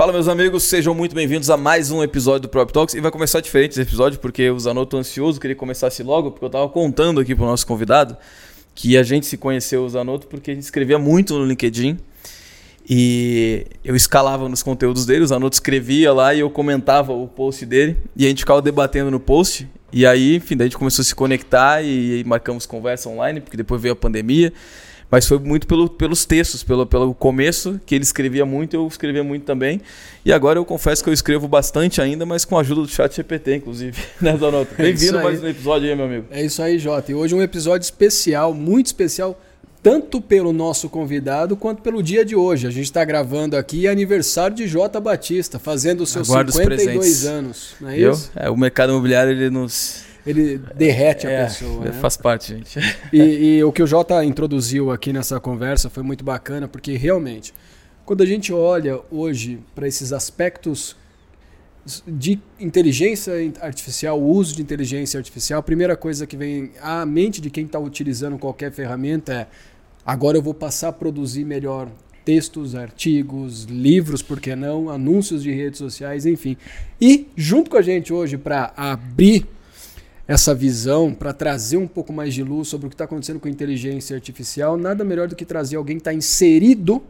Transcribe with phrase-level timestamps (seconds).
[0.00, 2.94] Fala, meus amigos, sejam muito bem-vindos a mais um episódio do Prop Talks.
[2.94, 6.46] E vai começar diferente esse episódio, porque o Zanotto ansioso, queria que começasse logo, porque
[6.46, 8.16] eu tava contando aqui pro nosso convidado
[8.74, 11.98] que a gente se conheceu, o Zanotto, porque a gente escrevia muito no LinkedIn.
[12.88, 17.66] E eu escalava nos conteúdos dele, o Zanotto escrevia lá e eu comentava o post
[17.66, 17.98] dele.
[18.16, 19.68] E a gente ficava debatendo no post.
[19.92, 23.54] E aí, enfim, daí a gente começou a se conectar e marcamos conversa online, porque
[23.54, 24.50] depois veio a pandemia.
[25.10, 29.24] Mas foi muito pelo, pelos textos, pelo, pelo começo, que ele escrevia muito, eu escrevia
[29.24, 29.80] muito também.
[30.24, 33.16] E agora eu confesso que eu escrevo bastante ainda, mas com a ajuda do chat
[33.16, 34.00] GPT, inclusive.
[34.22, 34.74] né, Zanotto?
[34.78, 36.26] É Bem-vindo a mais um episódio aí, meu amigo.
[36.30, 37.10] É isso aí, Jota.
[37.10, 39.40] E hoje um episódio especial, muito especial,
[39.82, 42.68] tanto pelo nosso convidado quanto pelo dia de hoje.
[42.68, 46.86] A gente está gravando aqui aniversário de Jota Batista, fazendo os seus Aguardo os 52
[46.86, 47.24] presentes.
[47.26, 47.74] anos.
[47.80, 48.12] Não é Eu?
[48.12, 48.30] isso?
[48.36, 50.09] É, o mercado imobiliário, ele nos...
[50.26, 51.84] Ele derrete a É, pessoa.
[51.86, 51.92] né?
[51.92, 52.78] Faz parte, gente.
[53.12, 57.52] E, e o que o Jota introduziu aqui nessa conversa foi muito bacana, porque realmente,
[58.04, 60.96] quando a gente olha hoje para esses aspectos
[62.06, 67.40] de inteligência artificial, o uso de inteligência artificial, a primeira coisa que vem à mente
[67.40, 69.46] de quem está utilizando qualquer ferramenta é:
[70.04, 71.88] agora eu vou passar a produzir melhor
[72.22, 76.56] textos, artigos, livros, por que não, anúncios de redes sociais, enfim.
[77.00, 79.46] E junto com a gente hoje para abrir
[80.30, 83.48] essa visão, para trazer um pouco mais de luz sobre o que está acontecendo com
[83.48, 87.02] a inteligência artificial, nada melhor do que trazer alguém que está inserido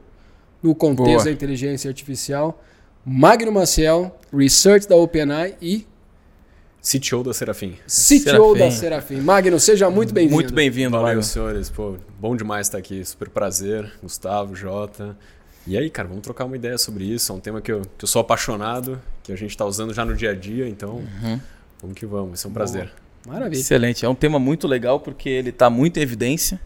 [0.63, 1.25] no contexto Boa.
[1.25, 2.65] da inteligência artificial.
[3.05, 5.87] Magno Maciel, Research da OpenAI e
[6.83, 7.77] CTO da Serafim.
[7.87, 8.71] CTO da Serafim.
[8.71, 9.21] Serafim.
[9.21, 10.37] Magno, seja muito bem-vindo.
[10.37, 11.69] Muito bem-vindo, Valeu, senhores.
[11.69, 13.05] Pô, bom demais estar aqui.
[13.05, 13.93] Super prazer.
[14.03, 15.15] Gustavo, Jota.
[15.67, 17.31] E aí, cara, vamos trocar uma ideia sobre isso.
[17.31, 20.07] É um tema que eu, que eu sou apaixonado, que a gente está usando já
[20.07, 21.03] no dia a dia, então
[21.83, 22.29] vamos que vamos.
[22.29, 22.91] Vai ser um prazer.
[23.27, 23.61] Maravilha.
[23.61, 24.05] Excelente.
[24.05, 26.61] É um tema muito legal porque ele está muito em evidência.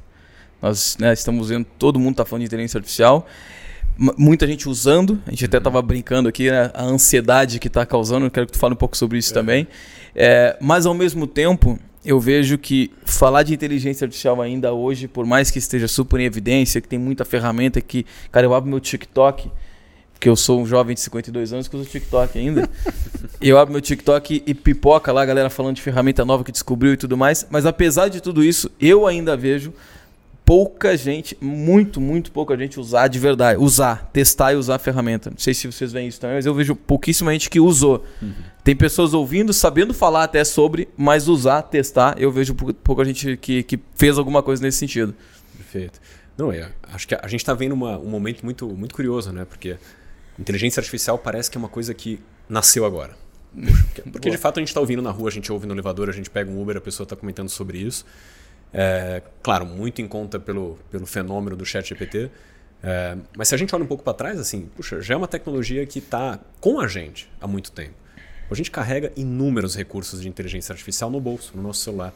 [0.62, 3.26] Nós né, estamos vendo, todo mundo está falando de inteligência artificial.
[3.98, 5.20] M- Muita gente usando.
[5.26, 8.26] A gente até estava brincando aqui, né, a ansiedade que está causando.
[8.26, 9.66] Eu quero que tu fale um pouco sobre isso também.
[10.14, 15.26] É, mas, ao mesmo tempo, eu vejo que falar de inteligência artificial ainda hoje, por
[15.26, 18.06] mais que esteja super em evidência, que tem muita ferramenta que...
[18.30, 19.50] Cara, eu abro meu TikTok,
[20.14, 22.68] porque eu sou um jovem de 52 anos que usa TikTok ainda.
[23.40, 26.94] Eu abro meu TikTok e pipoca lá a galera falando de ferramenta nova que descobriu
[26.94, 27.46] e tudo mais.
[27.50, 29.72] Mas apesar de tudo isso, eu ainda vejo
[30.46, 33.58] pouca gente, muito, muito pouca gente usar de verdade.
[33.60, 35.30] Usar, testar e usar a ferramenta.
[35.30, 38.04] Não sei se vocês veem isso também, mas eu vejo pouquíssima gente que usou.
[38.62, 43.36] Tem pessoas ouvindo, sabendo falar até sobre, mas usar, testar, eu vejo pou- pouca gente
[43.36, 45.14] que, que fez alguma coisa nesse sentido.
[45.56, 46.00] Perfeito.
[46.38, 49.44] Não, é, acho que a gente está vendo uma- um momento muito, muito curioso, né?
[49.44, 49.76] Porque
[50.38, 53.16] inteligência artificial parece que é uma coisa que nasceu agora.
[53.54, 56.08] Porque, porque de fato a gente está ouvindo na rua, a gente ouve no elevador,
[56.08, 58.04] a gente pega um Uber, a pessoa está comentando sobre isso.
[58.72, 62.30] É, claro, muito em conta pelo, pelo fenômeno do chat GPT.
[62.82, 65.28] É, mas se a gente olha um pouco para trás, assim, puxa, já é uma
[65.28, 67.94] tecnologia que está com a gente há muito tempo.
[68.50, 72.12] A gente carrega inúmeros recursos de inteligência artificial no bolso, no nosso celular.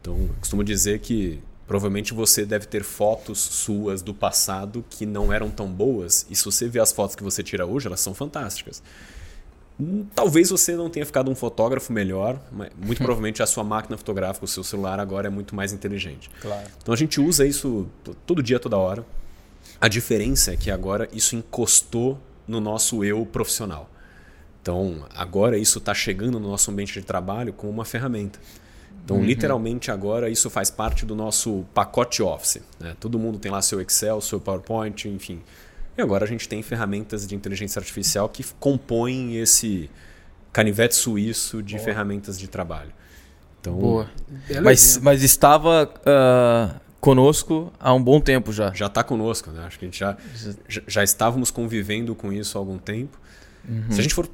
[0.00, 5.32] Então, eu costumo dizer que provavelmente você deve ter fotos suas do passado que não
[5.32, 8.14] eram tão boas, e se você ver as fotos que você tira hoje, elas são
[8.14, 8.82] fantásticas.
[9.80, 13.96] Hum, Talvez você não tenha ficado um fotógrafo melhor, mas muito provavelmente a sua máquina
[13.96, 16.30] fotográfica, o seu celular agora é muito mais inteligente.
[16.40, 16.68] Claro.
[16.82, 19.04] Então a gente usa isso to- todo dia, toda hora.
[19.80, 23.90] A diferença é que agora isso encostou no nosso eu profissional.
[24.62, 28.38] Então agora isso está chegando no nosso ambiente de trabalho como uma ferramenta.
[29.04, 32.62] Então, literalmente agora isso faz parte do nosso pacote Office.
[32.80, 32.96] né?
[32.98, 35.42] Todo mundo tem lá seu Excel, seu PowerPoint, enfim.
[35.96, 39.90] E agora a gente tem ferramentas de inteligência artificial que compõem esse
[40.52, 42.92] canivete suíço de ferramentas de trabalho.
[43.60, 44.10] Então, Boa.
[44.62, 48.72] Mas, mas estava ah, conosco há um bom tempo já.
[48.72, 49.64] já está conosco, né?
[49.66, 50.16] Acho que a gente já,
[50.66, 53.20] já, já estávamos convivendo com isso há algum tempo.
[53.90, 54.28] Se a gente for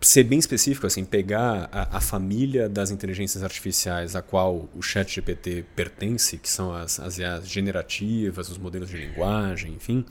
[0.00, 5.14] ser bem específico, assim, pegar a, a família das inteligências artificiais a qual o chat
[5.14, 10.04] GPT pertence, que são as, as IAs generativas, os modelos de linguagem, enfim,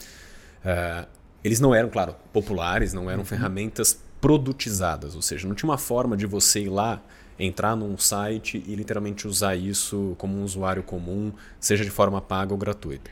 [0.66, 1.06] eh,
[1.44, 6.18] eles não eram, claro, populares, não eram ferramentas produtizadas, ou seja, não tinha uma forma
[6.18, 7.02] de você ir lá,
[7.40, 12.52] entrar num site e literalmente usar isso como um usuário comum, seja de forma paga
[12.52, 13.10] ou gratuita.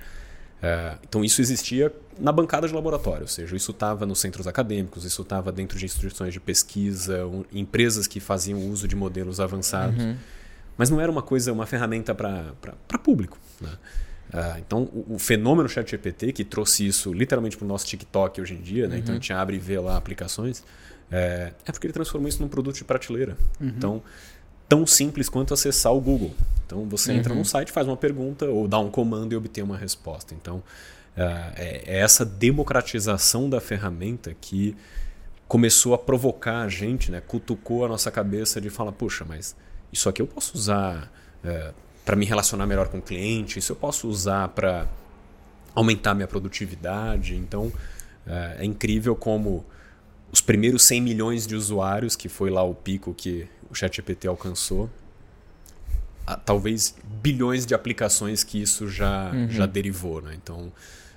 [0.61, 5.03] É, então isso existia na bancada de laboratório, ou seja, isso estava nos centros acadêmicos,
[5.03, 9.95] isso estava dentro de instituições de pesquisa, um- empresas que faziam uso de modelos avançados,
[10.77, 13.37] mas não era uma coisa, uma ferramenta para público.
[13.61, 13.69] Né?
[14.33, 18.53] É, então o, o fenômeno ChatGPT que trouxe isso literalmente para o nosso TikTok hoje
[18.55, 18.97] em dia, né?
[18.97, 20.63] então a gente abre e vê lá aplicações,
[21.11, 23.37] é, é porque ele transformou isso num produto de prateleira.
[23.61, 24.01] Então
[24.67, 26.33] tão simples quanto acessar o Google.
[26.65, 29.77] Então você entra num site, faz uma pergunta ou dá um comando e obtém uma
[29.77, 30.33] resposta.
[30.33, 34.75] Então ah, é, é essa democratização da ferramenta que
[35.47, 37.21] começou a provocar a gente, né?
[37.21, 39.55] cutucou a nossa cabeça de falar, puxa, mas
[39.93, 41.11] isso aqui eu posso usar
[41.43, 41.71] é,
[42.03, 44.87] para me relacionar melhor com o cliente, isso eu posso usar para
[45.73, 47.35] aumentar minha produtividade.
[47.35, 47.71] Então
[48.25, 49.65] é, é, incrível como
[50.31, 54.89] os primeiros 100 milhões de usuários, que foi lá o pico que o ChatGPT alcançou,
[56.25, 59.49] a, talvez bilhões de aplicações que isso já, uhum.
[59.49, 60.21] já derivou.
[60.21, 60.35] Né?
[60.35, 60.71] Então,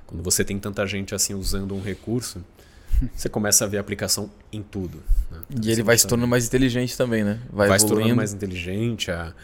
[0.08, 2.42] quando você tem tanta gente assim usando um recurso,
[3.14, 5.02] você começa a ver a aplicação em tudo.
[5.30, 5.38] Né?
[5.62, 7.38] E ele vai se tornando mais inteligente também, né?
[7.52, 9.10] Vai, vai se tornando mais inteligente.
[9.10, 9.34] A,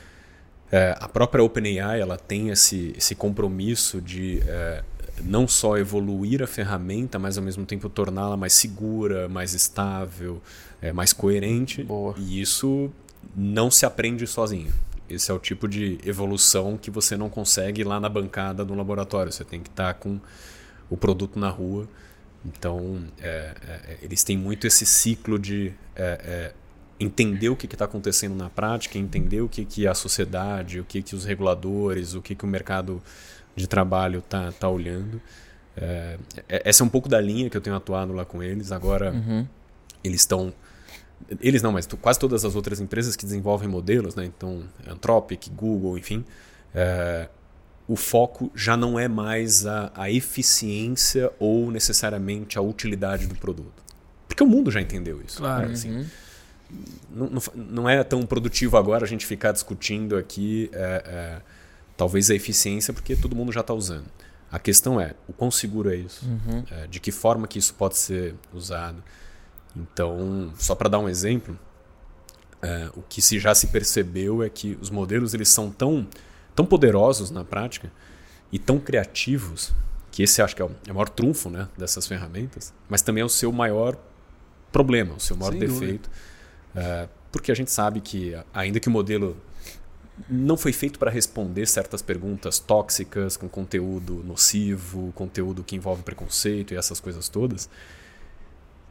[0.73, 4.83] é, a própria OpenAI ela tem esse, esse compromisso de é,
[5.23, 10.43] não só evoluir a ferramenta, mas ao mesmo tempo torná-la mais segura, mais estável,
[10.81, 11.85] é, mais coerente.
[11.85, 12.15] Boa.
[12.17, 12.91] E isso
[13.37, 14.73] não se aprende sozinho.
[15.11, 19.31] Esse é o tipo de evolução que você não consegue lá na bancada do laboratório.
[19.31, 20.19] Você tem que estar com
[20.95, 21.89] o produto na rua.
[22.47, 26.55] Então, é, é, eles têm muito esse ciclo de é, é
[27.01, 31.03] entender o que está acontecendo na prática, entender o que, que a sociedade, o que,
[31.03, 33.03] que os reguladores, o que, que o mercado
[33.57, 35.21] de trabalho está tá olhando.
[35.77, 36.19] É,
[36.49, 38.71] é, essa é um pouco da linha que eu tenho atuado lá com eles.
[38.71, 39.47] Agora, uhum.
[40.05, 40.55] eles estão.
[41.41, 44.25] Eles não, mas quase todas as outras empresas que desenvolvem modelos, né?
[44.27, 46.25] então Anthropic, Google, enfim,
[47.87, 53.83] o foco já não é mais a, a eficiência ou necessariamente a utilidade do produto.
[54.27, 55.39] Porque o mundo já entendeu isso.
[55.39, 55.69] Claro.
[55.69, 55.73] Né?
[55.75, 56.07] Assim, uhum.
[57.11, 61.43] não, não, não, é tão produtivo agora a gente ficar discutindo aqui é, é,
[61.97, 64.07] talvez a eficiência, porque todo mundo já está usando.
[64.51, 66.65] A questão é o quão seguro é isso, uhum.
[66.71, 69.03] é, de que forma que isso pode ser usado.
[69.77, 71.59] Então, só para dar um exemplo,
[72.63, 76.07] é, o que se já se percebeu é que os modelos eles são tão
[76.55, 77.91] tão poderosos na prática
[78.53, 79.73] e tão criativos,
[80.11, 83.23] que esse acho que é o, é o maior trunfo né, dessas ferramentas, mas também
[83.23, 83.97] é o seu maior
[84.71, 86.11] problema, o seu maior Sem defeito.
[86.75, 89.37] Uh, porque a gente sabe que, ainda que o modelo
[90.29, 96.73] não foi feito para responder certas perguntas tóxicas, com conteúdo nocivo, conteúdo que envolve preconceito
[96.73, 97.69] e essas coisas todas,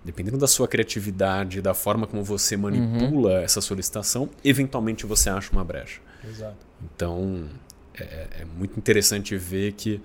[0.04, 3.38] dependendo da sua criatividade, da forma como você manipula uhum.
[3.38, 6.02] essa solicitação, eventualmente você acha uma brecha.
[6.28, 6.66] Exato.
[6.84, 7.50] Então,
[7.94, 10.02] é, é, muito interessante ver que,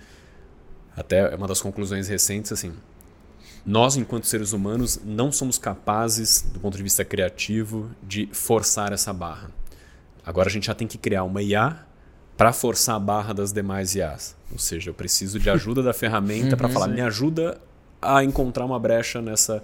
[0.96, 2.74] até é uma das conclusões recentes, assim,
[3.64, 9.12] nós, enquanto seres humanos, não somos capazes, do ponto de vista criativo, de forçar essa
[9.12, 9.50] barra.
[10.24, 11.84] Agora a gente já tem que criar uma IA
[12.36, 14.36] para forçar a barra das demais IAs.
[14.52, 17.60] Ou seja, eu preciso de ajuda da ferramenta para uhum, falar, me ajuda
[18.00, 19.62] a encontrar uma brecha nessa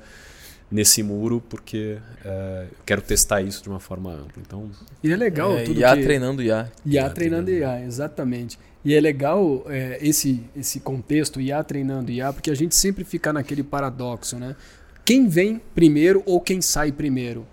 [0.71, 4.43] nesse muro porque é, quero testar isso de uma forma ampla.
[4.45, 4.71] Então,
[5.03, 6.03] e é legal é, tudo IA que...
[6.03, 6.71] treinando IA.
[6.85, 8.59] IA, IA treinando IA, exatamente.
[8.85, 13.33] E é legal é, esse, esse contexto, IA treinando IA, porque a gente sempre fica
[13.33, 14.55] naquele paradoxo, né?
[15.05, 17.47] Quem vem primeiro ou quem sai primeiro?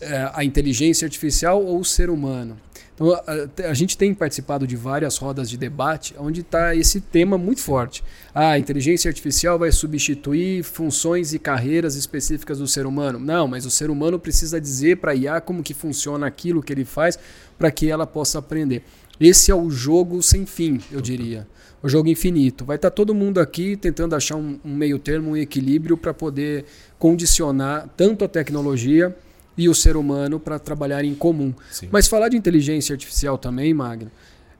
[0.00, 2.56] É, a inteligência artificial ou o ser humano?
[3.02, 7.36] Então, a, a, gente tem participado de várias rodas de debate onde está esse tema
[7.36, 8.04] muito forte.
[8.32, 13.18] Ah, a inteligência artificial vai substituir funções e carreiras específicas do ser humano.
[13.18, 16.72] Não, mas o ser humano precisa dizer para a IA como que funciona aquilo que
[16.72, 17.18] ele faz
[17.58, 18.84] para que ela possa aprender.
[19.20, 21.46] Esse é o jogo sem fim, eu diria.
[21.82, 22.64] O jogo infinito.
[22.64, 26.14] Vai estar tá todo mundo aqui tentando achar um, um meio termo, um equilíbrio para
[26.14, 26.64] poder
[27.00, 29.14] condicionar tanto a tecnologia
[29.56, 31.52] e o ser humano para trabalhar em comum.
[31.70, 31.88] Sim.
[31.90, 34.10] Mas falar de inteligência artificial também, Magno,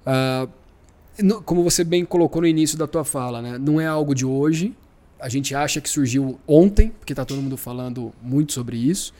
[0.07, 3.59] uh, como você bem colocou no início da tua fala, né?
[3.59, 4.75] não é algo de hoje.
[5.21, 9.15] A gente acha que surgiu ontem, porque está todo mundo falando muito sobre isso.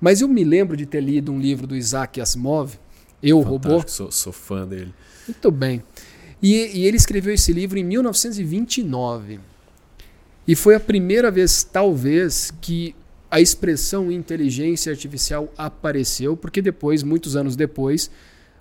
[0.00, 2.74] Mas eu me lembro de ter lido um livro do Isaac Asimov,
[3.22, 3.88] Eu, Fantástico, Robô.
[3.88, 4.92] Sou, sou fã dele.
[5.28, 5.82] Muito bem.
[6.42, 9.38] E, e ele escreveu esse livro em 1929.
[10.48, 12.96] E foi a primeira vez, talvez, que
[13.32, 18.10] a expressão inteligência artificial apareceu, porque depois, muitos anos depois,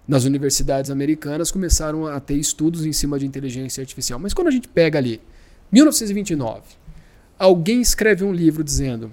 [0.07, 4.17] nas universidades americanas começaram a ter estudos em cima de inteligência artificial.
[4.17, 5.19] Mas quando a gente pega ali,
[5.73, 6.61] 1929,
[7.37, 9.11] alguém escreve um livro dizendo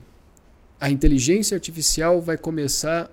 [0.80, 3.10] a inteligência artificial vai começar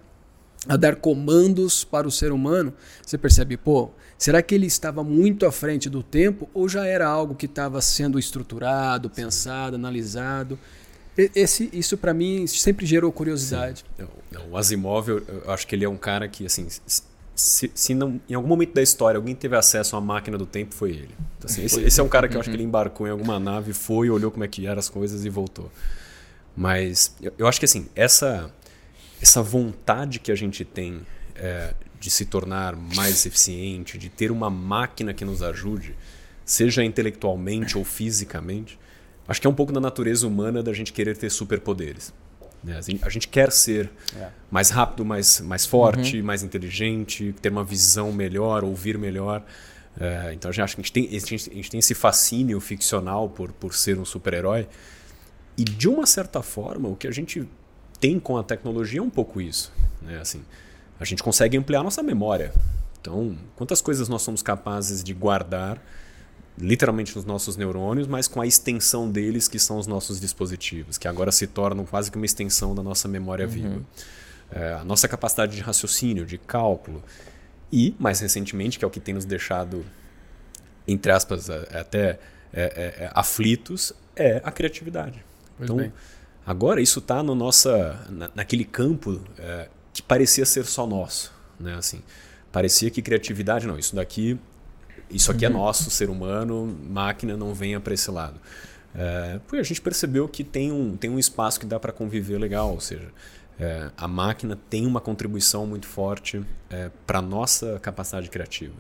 [0.68, 2.72] a dar comandos para o ser humano,
[3.04, 7.08] você percebe, pô, será que ele estava muito à frente do tempo ou já era
[7.08, 10.60] algo que estava sendo estruturado, pensado, analisado?
[11.18, 13.86] Esse, isso para mim sempre gerou curiosidade.
[14.50, 16.68] O Asimov, eu, eu acho que ele é um cara que, assim,
[17.36, 20.46] se, se não, em algum momento da história alguém teve acesso a uma máquina do
[20.46, 21.16] tempo, foi ele.
[21.38, 23.40] Então, assim, esse, esse, é um cara que eu acho que ele embarcou em alguma
[23.40, 25.72] nave, foi, olhou como é que eram as coisas e voltou.
[26.56, 28.54] Mas eu, eu acho que assim, essa,
[29.22, 31.02] essa vontade que a gente tem
[31.36, 35.96] é, de se tornar mais eficiente, de ter uma máquina que nos ajude,
[36.46, 38.80] seja intelectualmente ou fisicamente,
[39.28, 42.14] Acho que é um pouco da natureza humana da gente querer ter superpoderes.
[42.64, 42.80] Né?
[43.02, 44.30] A gente quer ser é.
[44.50, 46.26] mais rápido, mais, mais forte, uhum.
[46.26, 49.44] mais inteligente, ter uma visão melhor, ouvir melhor.
[50.00, 51.94] É, então a gente acha que a gente, tem, a, gente, a gente tem esse
[51.94, 54.68] fascínio ficcional por, por ser um super-herói.
[55.58, 57.48] E de uma certa forma, o que a gente
[58.00, 59.72] tem com a tecnologia é um pouco isso.
[60.02, 60.20] Né?
[60.20, 60.44] Assim,
[61.00, 62.52] a gente consegue ampliar nossa memória.
[63.00, 65.82] Então, quantas coisas nós somos capazes de guardar
[66.58, 71.08] literalmente nos nossos neurônios, mas com a extensão deles que são os nossos dispositivos, que
[71.08, 73.52] agora se tornam quase que uma extensão da nossa memória uhum.
[73.52, 73.82] viva.
[74.52, 77.04] É, a nossa capacidade de raciocínio, de cálculo.
[77.72, 79.86] E, mais recentemente, que é o que tem nos deixado,
[80.88, 82.20] entre aspas, até
[82.54, 85.26] é, é, é, aflitos, é a criatividade.
[85.58, 85.92] Pois então, bem.
[86.46, 91.34] agora isso está no nossa, na, naquele campo é, que parecia ser só nosso.
[91.60, 91.76] Né?
[91.76, 92.02] Assim,
[92.52, 94.40] parecia que criatividade, não, isso daqui
[95.10, 95.56] isso aqui é uhum.
[95.56, 98.40] é nosso, ser humano, máquina não venha para esse lado.
[98.94, 102.38] É, porque a gente percebeu que tem um, tem um espaço que dá para conviver
[102.38, 103.10] legal, ou seja,
[103.60, 108.76] é, a máquina tem uma contribuição muito forte é, para a nossa capacidade criativa.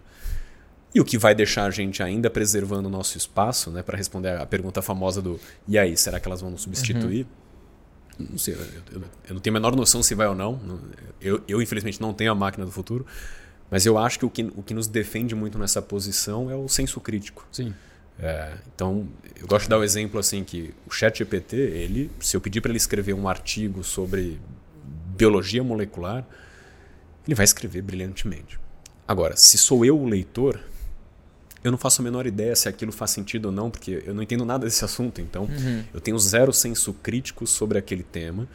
[0.93, 4.29] E o que vai deixar a gente ainda preservando o nosso espaço, né, para responder
[4.29, 7.27] a pergunta famosa do e aí, será que elas vão nos substituir?
[8.17, 8.27] Uhum.
[8.31, 10.57] Não sei, eu, eu, eu, não tenho a menor noção se vai ou não.
[11.19, 13.05] Eu, eu, infelizmente, não tenho a máquina do futuro.
[13.69, 16.67] Mas eu acho que o que, o que nos defende muito nessa posição é o
[16.67, 17.47] senso crítico.
[17.51, 17.73] Sim.
[18.19, 22.37] É, então, eu gosto de dar o exemplo assim que o Chat GPT, ele, se
[22.37, 24.39] eu pedir para ele escrever um artigo sobre
[25.17, 26.25] biologia molecular,
[27.27, 28.59] ele vai escrever brilhantemente.
[29.07, 30.59] Agora, se sou eu o leitor,
[31.63, 34.21] eu não faço a menor ideia se aquilo faz sentido ou não, porque eu não
[34.21, 35.19] entendo nada desse assunto.
[35.19, 35.83] Então, uhum.
[35.93, 38.47] eu tenho zero senso crítico sobre aquele tema.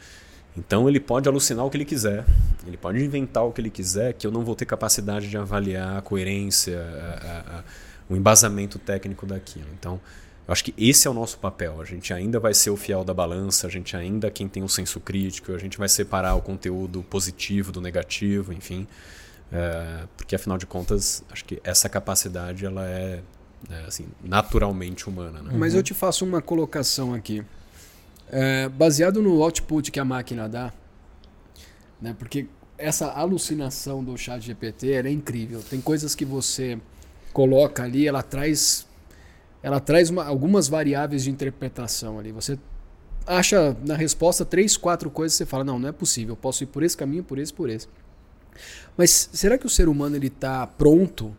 [0.55, 2.25] Então ele pode alucinar o que ele quiser,
[2.67, 5.97] ele pode inventar o que ele quiser, que eu não vou ter capacidade de avaliar
[5.97, 7.63] a coerência, a, a, a,
[8.09, 9.67] o embasamento técnico daquilo.
[9.79, 9.99] Então,
[10.47, 11.79] eu acho que esse é o nosso papel.
[11.79, 14.67] A gente ainda vai ser o fiel da balança, a gente ainda quem tem um
[14.67, 18.85] senso crítico, a gente vai separar o conteúdo positivo do negativo, enfim.
[19.51, 23.21] É, porque afinal de contas, acho que essa capacidade ela é,
[23.69, 25.41] é assim, naturalmente humana.
[25.41, 25.53] Né?
[25.53, 27.43] Mas eu te faço uma colocação aqui.
[28.31, 30.71] É, baseado no output que a máquina dá,
[32.01, 32.15] né?
[32.17, 32.47] Porque
[32.77, 35.61] essa alucinação do chat GPT é incrível.
[35.69, 36.79] Tem coisas que você
[37.33, 38.87] coloca ali, ela traz
[39.63, 42.31] ela traz uma, algumas variáveis de interpretação ali.
[42.31, 42.57] Você
[43.27, 46.67] acha na resposta três, quatro coisas você fala, não, não é possível, eu posso ir
[46.67, 47.87] por esse caminho, por esse, por esse.
[48.97, 51.35] Mas será que o ser humano ele está pronto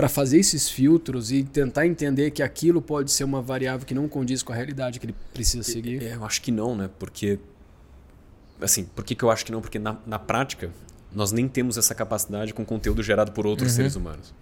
[0.00, 4.08] para fazer esses filtros e tentar entender que aquilo pode ser uma variável que não
[4.08, 6.02] condiz com a realidade que ele precisa seguir?
[6.02, 6.88] É, eu acho que não, né?
[6.98, 7.38] Porque.
[8.62, 9.60] Assim, por que, que eu acho que não?
[9.60, 10.70] Porque na, na prática,
[11.14, 13.76] nós nem temos essa capacidade com conteúdo gerado por outros uhum.
[13.76, 14.32] seres humanos.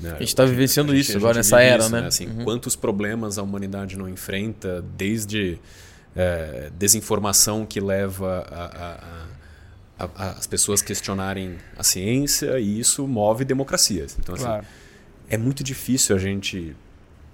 [0.00, 0.12] Né?
[0.12, 2.00] A gente está vivenciando gente, isso agora nessa era, isso, né?
[2.00, 2.06] né?
[2.06, 2.44] Assim, uhum.
[2.44, 5.58] Quantos problemas a humanidade não enfrenta, desde
[6.16, 9.26] é, desinformação que leva a,
[9.98, 14.16] a, a, as pessoas questionarem a ciência e isso move democracias.
[14.18, 14.66] Então, assim, claro
[15.28, 16.76] é muito difícil a gente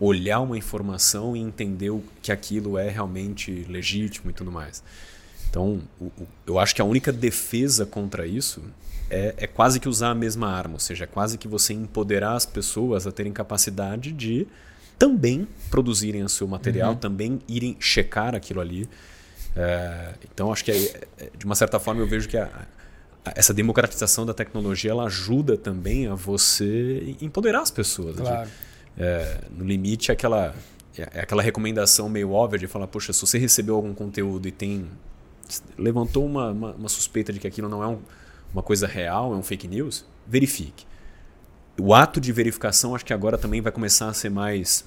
[0.01, 4.83] olhar uma informação e entender que aquilo é realmente legítimo e tudo mais.
[5.49, 8.63] Então, o, o, eu acho que a única defesa contra isso
[9.11, 12.35] é, é, quase que usar a mesma arma, ou seja, é quase que você empoderar
[12.35, 14.47] as pessoas a terem capacidade de
[14.99, 16.97] também produzirem o seu material, uhum.
[16.97, 18.89] também irem checar aquilo ali.
[19.55, 22.67] É, então, acho que é, é, de uma certa forma eu vejo que a,
[23.25, 28.17] essa democratização da tecnologia ela ajuda também a você empoderar as pessoas.
[28.17, 28.49] Claro.
[28.49, 30.55] De, é, no limite, é aquela,
[30.99, 34.53] é, é aquela recomendação meio óbvia de falar: poxa, se você recebeu algum conteúdo e
[34.53, 34.87] tem.
[35.79, 38.01] levantou uma, uma, uma suspeita de que aquilo não é um,
[38.53, 40.85] uma coisa real, é um fake news, verifique.
[41.79, 44.85] O ato de verificação acho que agora também vai começar a ser mais,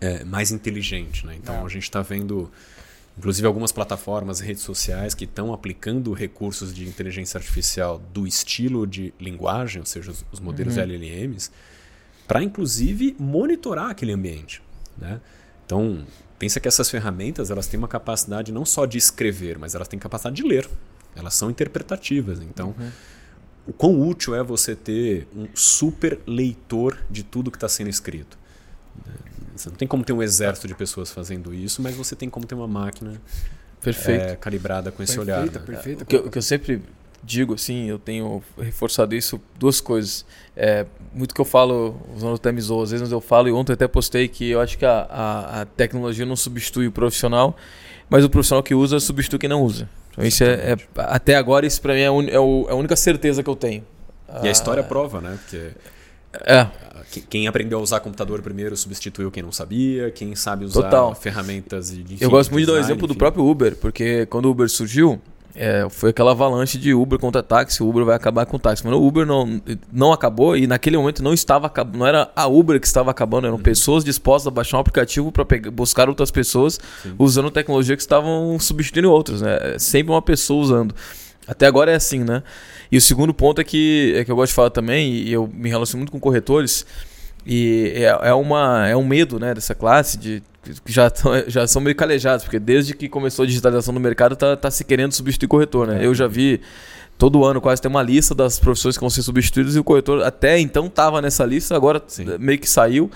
[0.00, 1.26] é, mais inteligente.
[1.26, 1.36] Né?
[1.36, 1.64] Então é.
[1.64, 2.50] a gente está vendo
[3.18, 9.12] inclusive algumas plataformas, redes sociais que estão aplicando recursos de inteligência artificial do estilo de
[9.20, 10.82] linguagem, ou seja, os, modelos uhum.
[10.84, 11.50] LLMs,
[12.28, 14.62] para inclusive monitorar aquele ambiente.
[14.96, 15.20] Né?
[15.66, 16.06] Então,
[16.38, 19.98] pensa que essas ferramentas elas têm uma capacidade não só de escrever, mas elas têm
[19.98, 20.68] capacidade de ler.
[21.16, 22.40] Elas são interpretativas.
[22.40, 22.90] Então, uhum.
[23.66, 28.37] o quão útil é você ter um super leitor de tudo que está sendo escrito?
[29.54, 32.46] Você não tem como ter um exército de pessoas fazendo isso, mas você tem como
[32.46, 33.20] ter uma máquina
[34.06, 35.52] é, calibrada com esse perfeita, olhar.
[35.52, 35.58] Né?
[35.66, 36.02] Perfeito.
[36.02, 36.82] O que, eu, o que eu sempre
[37.22, 40.24] digo, assim, eu tenho reforçado isso, duas coisas.
[40.56, 43.52] É, muito que eu falo, os alunos até me zoam, às vezes eu falo, e
[43.52, 47.56] ontem até postei que eu acho que a, a, a tecnologia não substitui o profissional,
[48.08, 49.88] mas o profissional que usa substitui quem não usa.
[50.12, 52.74] Então, isso é, é, até agora, isso para mim é, un, é, o, é, a
[52.74, 53.84] única certeza que eu tenho.
[54.42, 55.38] E a história ah, prova, né?
[55.40, 55.70] Porque
[56.32, 56.66] É.
[57.30, 61.14] Quem aprendeu a usar computador primeiro substituiu quem não sabia, quem sabe usar Total.
[61.14, 63.18] ferramentas de enfim, Eu gosto muito de dar o design, exemplo do enfim.
[63.18, 65.18] próprio Uber, porque quando o Uber surgiu,
[65.54, 68.84] é, foi aquela avalanche de Uber contra táxi, o Uber vai acabar com o táxi.
[68.84, 69.60] Mas o Uber não,
[69.92, 73.58] não acabou e naquele momento não estava não era a Uber que estava acabando, eram
[73.58, 76.78] pessoas dispostas a baixar um aplicativo para buscar outras pessoas
[77.18, 79.74] usando tecnologia que estavam substituindo outras, né?
[79.74, 80.94] É Sempre uma pessoa usando.
[81.48, 82.42] Até agora é assim, né?
[82.92, 85.50] E o segundo ponto é que, é que eu gosto de falar também, e eu
[85.52, 86.84] me relaciono muito com corretores,
[87.46, 90.42] e é, é, uma, é um medo né, dessa classe de
[90.84, 94.36] que já, tão- já são meio calejados, porque desde que começou a digitalização do mercado
[94.36, 96.04] tá, tá se querendo substituir corretor, né?
[96.04, 96.60] Eu já vi
[97.16, 100.22] todo ano quase tem uma lista das profissões que vão ser substituídas e o corretor
[100.22, 102.26] até então estava nessa lista, agora Sim.
[102.38, 103.10] meio que saiu.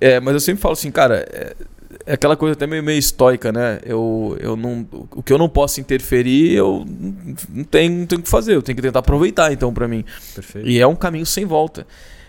[0.00, 1.26] É, mas eu sempre falo assim, cara,
[2.06, 3.80] é, aquela coisa até meio, meio estoica, né?
[3.84, 6.84] Eu, eu não, o que eu não posso interferir, eu
[7.48, 10.04] não tenho, não tenho o que fazer, eu tenho que tentar aproveitar então para mim.
[10.34, 10.68] Perfeito.
[10.68, 11.86] E é um caminho sem volta.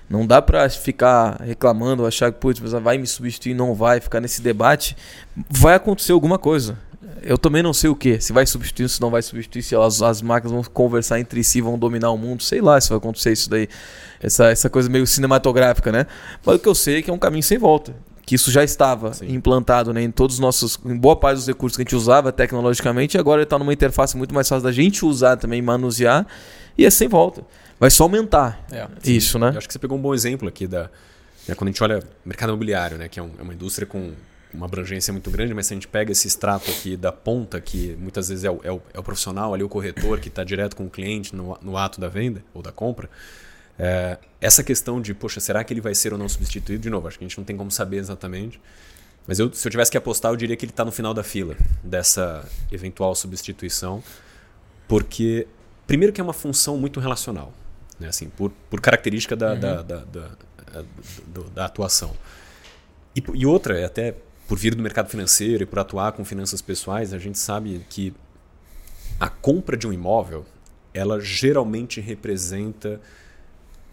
[0.10, 4.22] Não dá pra ficar reclamando, achar que, putz, mas vai me substituir, não vai, ficar
[4.22, 4.96] nesse debate.
[5.50, 6.78] Vai acontecer alguma coisa.
[7.24, 8.22] Eu também não sei o que.
[8.22, 11.60] Se vai substituir, se não vai substituir, se as, as máquinas vão conversar entre si,
[11.60, 12.44] vão dominar o mundo.
[12.44, 13.68] Sei lá se vai acontecer isso daí.
[14.22, 16.06] Essa, essa coisa meio cinematográfica, né?
[16.46, 17.96] Mas o que eu sei é que é um caminho sem volta.
[18.26, 19.32] Que isso já estava Sim.
[19.34, 20.80] implantado né, em todos os nossos.
[20.84, 24.18] Em boa parte dos recursos que a gente usava tecnologicamente, agora ele está numa interface
[24.18, 26.26] muito mais fácil da gente usar também, manusear,
[26.78, 27.44] e é sem volta.
[27.80, 28.88] Vai só aumentar É.
[29.06, 29.52] isso, né?
[29.54, 30.90] Eu acho que você pegou um bom exemplo aqui da.
[31.48, 34.14] né, quando a gente olha mercado imobiliário, né, que é, um- é uma indústria com
[34.52, 37.96] uma abrangência muito grande, mas se a gente pega esse extrato aqui da ponta, que
[38.00, 40.76] muitas vezes é o, é o- é o profissional ali, o corretor, que está direto
[40.76, 43.08] com o cliente no, no ato da venda ou da compra,
[43.78, 46.82] é, essa questão de, poxa, será que ele vai ser ou não substituído?
[46.82, 48.60] De novo, acho que a gente não tem como saber exatamente.
[49.28, 51.24] Mas eu, se eu tivesse que apostar, eu diria que ele está no final da
[51.24, 54.04] fila dessa eventual substituição,
[54.88, 55.48] porque
[55.88, 57.52] primeiro que é uma função muito relacional,
[58.00, 58.08] né?
[58.08, 60.32] assim, por, por característica da, da, da, da,
[61.28, 62.16] do- da atuação.
[63.16, 64.16] E, e outra, é até
[64.48, 68.14] por vir do mercado financeiro e por atuar com finanças pessoais, a gente sabe que
[69.20, 70.46] a compra de um imóvel,
[70.94, 73.02] ela geralmente representa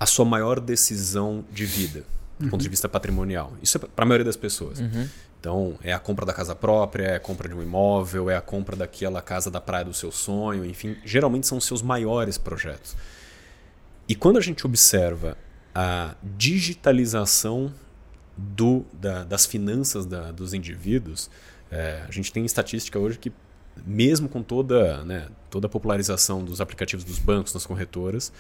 [0.02, 2.04] a sua maior decisão de vida,
[2.38, 3.52] do ponto de vista patrimonial.
[3.62, 4.80] Isso é para a maioria das pessoas.
[5.40, 8.40] Então, é a compra da casa própria, é a compra de um imóvel, é a
[8.40, 12.96] compra daquela casa da praia do seu sonho, enfim, geralmente são os seus maiores projetos.
[14.08, 15.36] E quando a gente observa
[15.74, 17.72] a digitalização
[18.36, 21.30] do, da- das finanças da- dos indivíduos,
[21.70, 23.32] é, a gente tem estatística hoje que,
[23.86, 28.32] mesmo com toda, né, toda a popularização dos aplicativos dos bancos, das corretoras,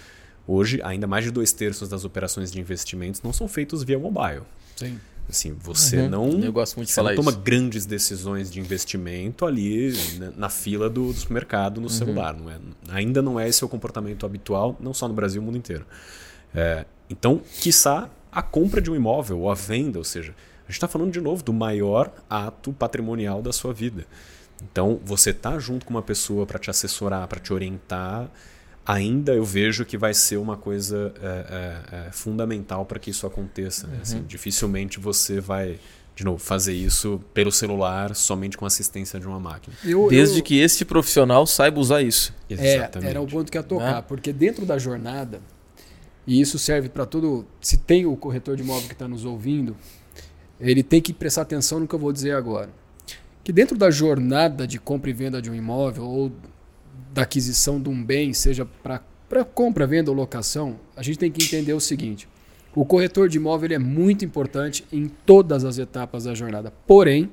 [0.46, 4.42] hoje ainda mais de dois terços das operações de investimentos não são feitos via mobile.
[4.76, 4.98] Sim.
[5.28, 6.08] Assim, você Uhum.
[6.08, 7.40] não, Eu gosto muito de você falar não toma isso.
[7.40, 11.84] grandes decisões de investimento ali né, na fila do, do supermercado Uhum.
[11.84, 12.34] no celular.
[12.34, 15.58] Não é, ainda não é esse o comportamento habitual, não só no Brasil, no mundo
[15.58, 15.86] inteiro.
[16.54, 20.72] É, então, quiçá a compra de um imóvel ou a venda, ou seja, a gente
[20.76, 24.04] está falando de novo do maior ato patrimonial da sua vida.
[24.62, 28.28] Então, você tá junto com uma pessoa para te assessorar, para te orientar,
[28.86, 33.26] ainda eu vejo que vai ser uma coisa é, é, é, fundamental para que isso
[33.26, 33.86] aconteça.
[33.86, 33.98] né?
[34.02, 35.78] Assim, dificilmente você vai,
[36.16, 39.74] de novo, fazer isso pelo celular somente com assistência de uma máquina.
[39.84, 42.34] Eu- Desde eu- que esse profissional saiba usar isso.
[42.50, 43.10] É, Exatamente.
[43.10, 44.04] era o ponto que ia tocar, Né?
[44.06, 45.40] porque dentro da jornada,
[46.26, 47.46] e isso serve para todo.
[47.60, 49.76] Se tem o corretor de imóvel que está nos ouvindo,
[50.60, 52.70] ele tem que prestar atenção no que eu vou dizer agora.
[53.44, 56.32] Que dentro da jornada de compra e venda de um imóvel, ou
[57.12, 59.00] da aquisição de um bem, seja para
[59.44, 62.26] compra, venda ou locação, a gente tem que entender o seguinte:
[62.74, 66.72] o corretor de imóvel é muito importante em todas as etapas da jornada.
[66.86, 67.30] Porém,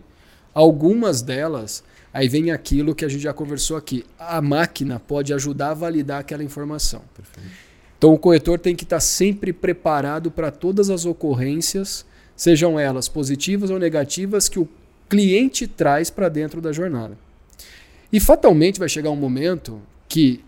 [0.54, 4.06] algumas delas, aí vem aquilo que a gente já conversou aqui.
[4.18, 7.02] A máquina pode ajudar a validar aquela informação.
[7.98, 13.70] Então o corretor tem que estar sempre preparado para todas as ocorrências, sejam elas positivas
[13.70, 14.68] ou negativas, que o
[15.10, 17.18] cliente traz para dentro da jornada.
[18.12, 20.43] E fatalmente vai chegar um momento que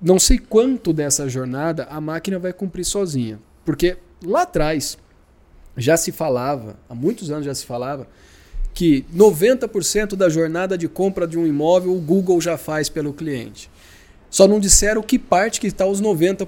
[0.00, 3.38] não sei quanto dessa jornada a máquina vai cumprir sozinha.
[3.64, 4.98] Porque lá atrás
[5.76, 8.06] já se falava, há muitos anos já se falava,
[8.74, 13.70] que 90% da jornada de compra de um imóvel o Google já faz pelo cliente.
[14.30, 16.46] Só não disseram que parte que está os 90%.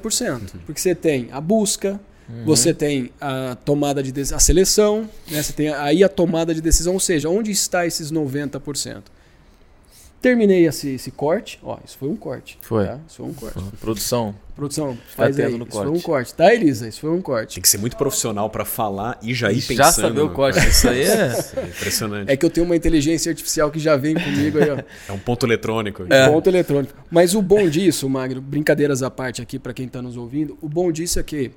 [0.66, 1.98] Porque você tem a busca,
[2.44, 5.42] você tem a tomada de decisão, a seleção, né?
[5.42, 9.02] você tem aí a tomada de decisão, ou seja, onde está esses 90%?
[10.20, 11.58] Terminei esse, esse corte.
[11.62, 12.58] Ó, isso foi um corte.
[12.60, 12.84] Foi.
[12.86, 12.98] tá?
[13.08, 13.58] Isso foi um corte.
[13.80, 14.34] Produção.
[14.54, 15.58] Produção, faz atento aí.
[15.58, 15.98] no Isso foi corte.
[15.98, 16.34] um corte.
[16.34, 16.86] Tá, Elisa?
[16.86, 17.54] Isso foi um corte.
[17.54, 19.76] Tem que ser muito profissional para falar e já ir pensando.
[19.78, 20.58] Já saber o no- corte.
[20.68, 21.32] Isso aí é.
[21.56, 22.30] É impressionante.
[22.30, 24.82] É que eu tenho uma inteligência artificial que já vem comigo aí, ó.
[25.08, 26.04] É um ponto eletrônico.
[26.28, 26.92] Ponto eletrônico.
[27.10, 30.68] Mas o bom disso, Magno, brincadeiras à parte aqui para quem está nos ouvindo, o
[30.68, 31.50] bom disso é que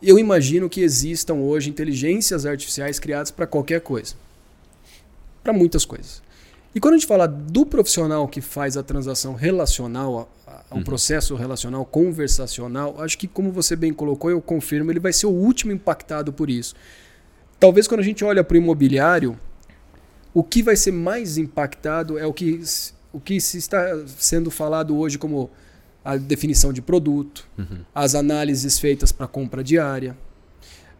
[0.00, 4.14] eu imagino que existam hoje inteligências artificiais criadas para qualquer coisa.
[5.42, 6.22] Para muitas coisas.
[6.74, 10.30] E quando a gente fala do profissional que faz a transação relacional,
[10.70, 10.84] um uhum.
[10.84, 15.30] processo relacional conversacional, acho que, como você bem colocou, eu confirmo, ele vai ser o
[15.30, 16.74] último impactado por isso.
[17.58, 19.38] Talvez quando a gente olha para o imobiliário,
[20.32, 22.62] o que vai ser mais impactado é o que,
[23.12, 25.50] o que se está sendo falado hoje como
[26.04, 27.80] a definição de produto, uhum.
[27.94, 30.16] as análises feitas para compra diária,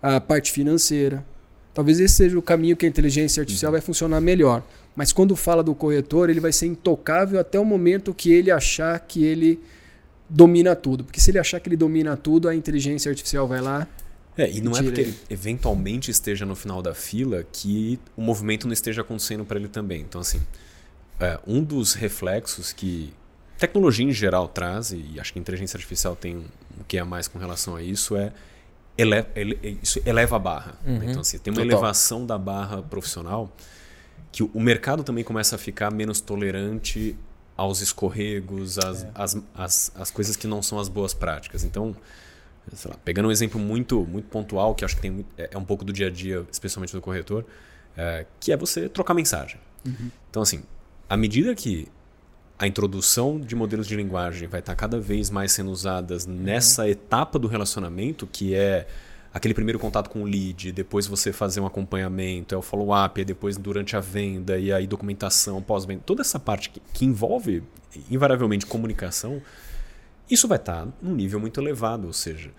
[0.03, 1.25] a parte financeira.
[1.73, 3.79] Talvez esse seja o caminho que a inteligência artificial uhum.
[3.79, 4.63] vai funcionar melhor.
[4.95, 8.99] Mas quando fala do corretor, ele vai ser intocável até o momento que ele achar
[9.01, 9.61] que ele
[10.29, 11.05] domina tudo.
[11.05, 13.87] Porque se ele achar que ele domina tudo, a inteligência artificial vai lá.
[14.37, 18.67] É, e não é porque ele eventualmente esteja no final da fila que o movimento
[18.67, 20.01] não esteja acontecendo para ele também.
[20.01, 20.41] Então, assim,
[21.19, 23.13] é, um dos reflexos que
[23.59, 26.45] tecnologia em geral traz, e acho que a inteligência artificial tem um
[26.89, 28.33] que é mais com relação a isso, é
[28.97, 30.75] ele, ele, isso eleva a barra.
[30.85, 30.99] Né?
[30.99, 31.79] Uhum, Então, assim, tem uma total.
[31.79, 33.53] elevação da barra profissional
[34.33, 37.17] que o mercado também começa a ficar menos tolerante
[37.57, 39.11] aos escorregos, às, é.
[39.15, 41.65] as, as, as coisas que não são as boas práticas.
[41.65, 41.95] Então,
[42.87, 45.85] lá, pegando um exemplo muito, muito pontual, que acho que tem, é, é um pouco
[45.85, 47.45] do dia a dia, especialmente do corretor,
[47.97, 49.61] é, que é você trocar mensagem.
[49.85, 50.11] Uhum.
[50.31, 50.63] Então, assim,
[51.09, 51.89] à medida que
[52.59, 56.33] a introdução de modelos de linguagem vai estar cada vez mais sendo usadas uhum.
[56.35, 58.87] nessa etapa do relacionamento, que é
[59.33, 63.25] aquele primeiro contato com o lead, depois você fazer um acompanhamento, é o follow-up, é
[63.25, 67.63] depois durante a venda, e aí documentação, pós-venda, toda essa parte que, que, envolve
[68.11, 69.41] invariavelmente comunicação,
[70.29, 72.51] isso vai estar num nível muito elevado, ou seja,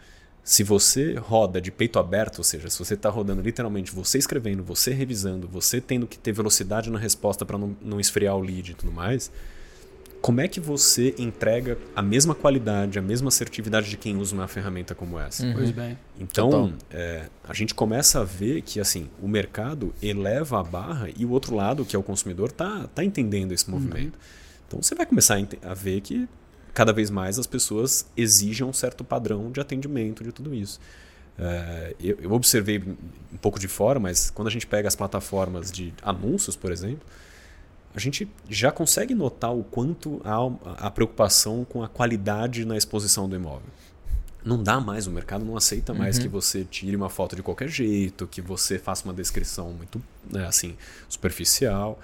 [0.43, 4.63] se você roda de peito aberto, ou seja, se você está rodando literalmente você escrevendo,
[4.63, 8.71] você revisando, você tendo que ter velocidade na resposta para não, não esfriar o lead
[8.71, 9.31] e tudo mais,
[10.21, 14.47] como é que você entrega a mesma qualidade, a mesma assertividade de quem usa uma
[14.47, 15.43] ferramenta como essa?
[15.43, 15.53] Uhum.
[15.53, 15.97] Pois bem.
[16.19, 21.25] Então, é, a gente começa a ver que assim o mercado eleva a barra e
[21.25, 24.15] o outro lado, que é o consumidor, tá, tá entendendo esse movimento.
[24.15, 24.21] Uhum.
[24.67, 26.29] Então, você vai começar a, a ver que
[26.71, 30.79] cada vez mais as pessoas exigem um certo padrão de atendimento de tudo isso.
[31.37, 32.77] É, eu, eu observei
[33.33, 37.05] um pouco de fora, mas quando a gente pega as plataformas de anúncios, por exemplo,
[37.93, 43.27] a gente já consegue notar o quanto há a preocupação com a qualidade na exposição
[43.27, 43.69] do imóvel.
[44.43, 46.23] Não dá mais, o mercado não aceita mais uhum.
[46.23, 50.01] que você tire uma foto de qualquer jeito, que você faça uma descrição muito
[50.31, 50.75] né, assim
[51.07, 51.99] superficial,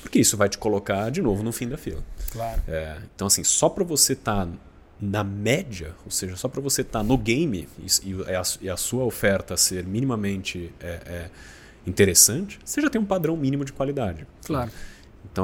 [0.00, 2.02] porque isso vai te colocar de novo no fim da fila.
[2.30, 2.62] Claro.
[2.66, 4.52] É, então, assim, só para você estar tá
[5.00, 8.70] na média, ou seja, só para você estar tá no game e, e, a, e,
[8.70, 11.30] a, sua oferta ser minimamente é, é,
[11.86, 14.26] interessante, você já tem um padrão mínimo de qualidade.
[14.44, 14.70] Claro.
[14.70, 14.91] Então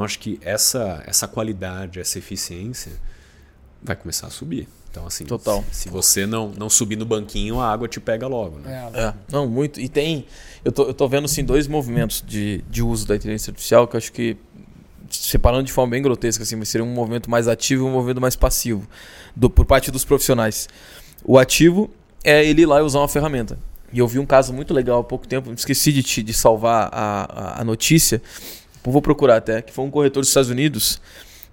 [0.05, 2.93] acho que essa, essa qualidade, essa eficiência
[3.83, 4.69] vai começar a subir.
[4.91, 5.63] Então, assim, Total.
[5.71, 8.59] Se, se, você não, não subir no banquinho, a água te pega logo.
[8.59, 8.91] Né?
[8.95, 9.81] É, é, não, muito.
[9.81, 10.27] E tem.
[10.65, 13.97] Eu tô, eu tô vendo assim, dois movimentos de, de uso da inteligência artificial que
[13.97, 14.37] eu acho que,
[15.11, 18.35] separando de forma bem grotesca, assim, seria um movimento mais ativo e um movimento mais
[18.35, 18.89] passivo,
[19.37, 20.69] do, por parte dos profissionais.
[21.25, 21.91] O ativo
[22.25, 23.59] é ele ir lá e usar uma ferramenta.
[23.93, 26.91] E eu vi um caso muito legal há pouco tempo, esqueci de, te, de salvar
[26.93, 28.21] a, a, a notícia
[28.91, 31.01] vou procurar até, que foi um corretor dos Estados Unidos,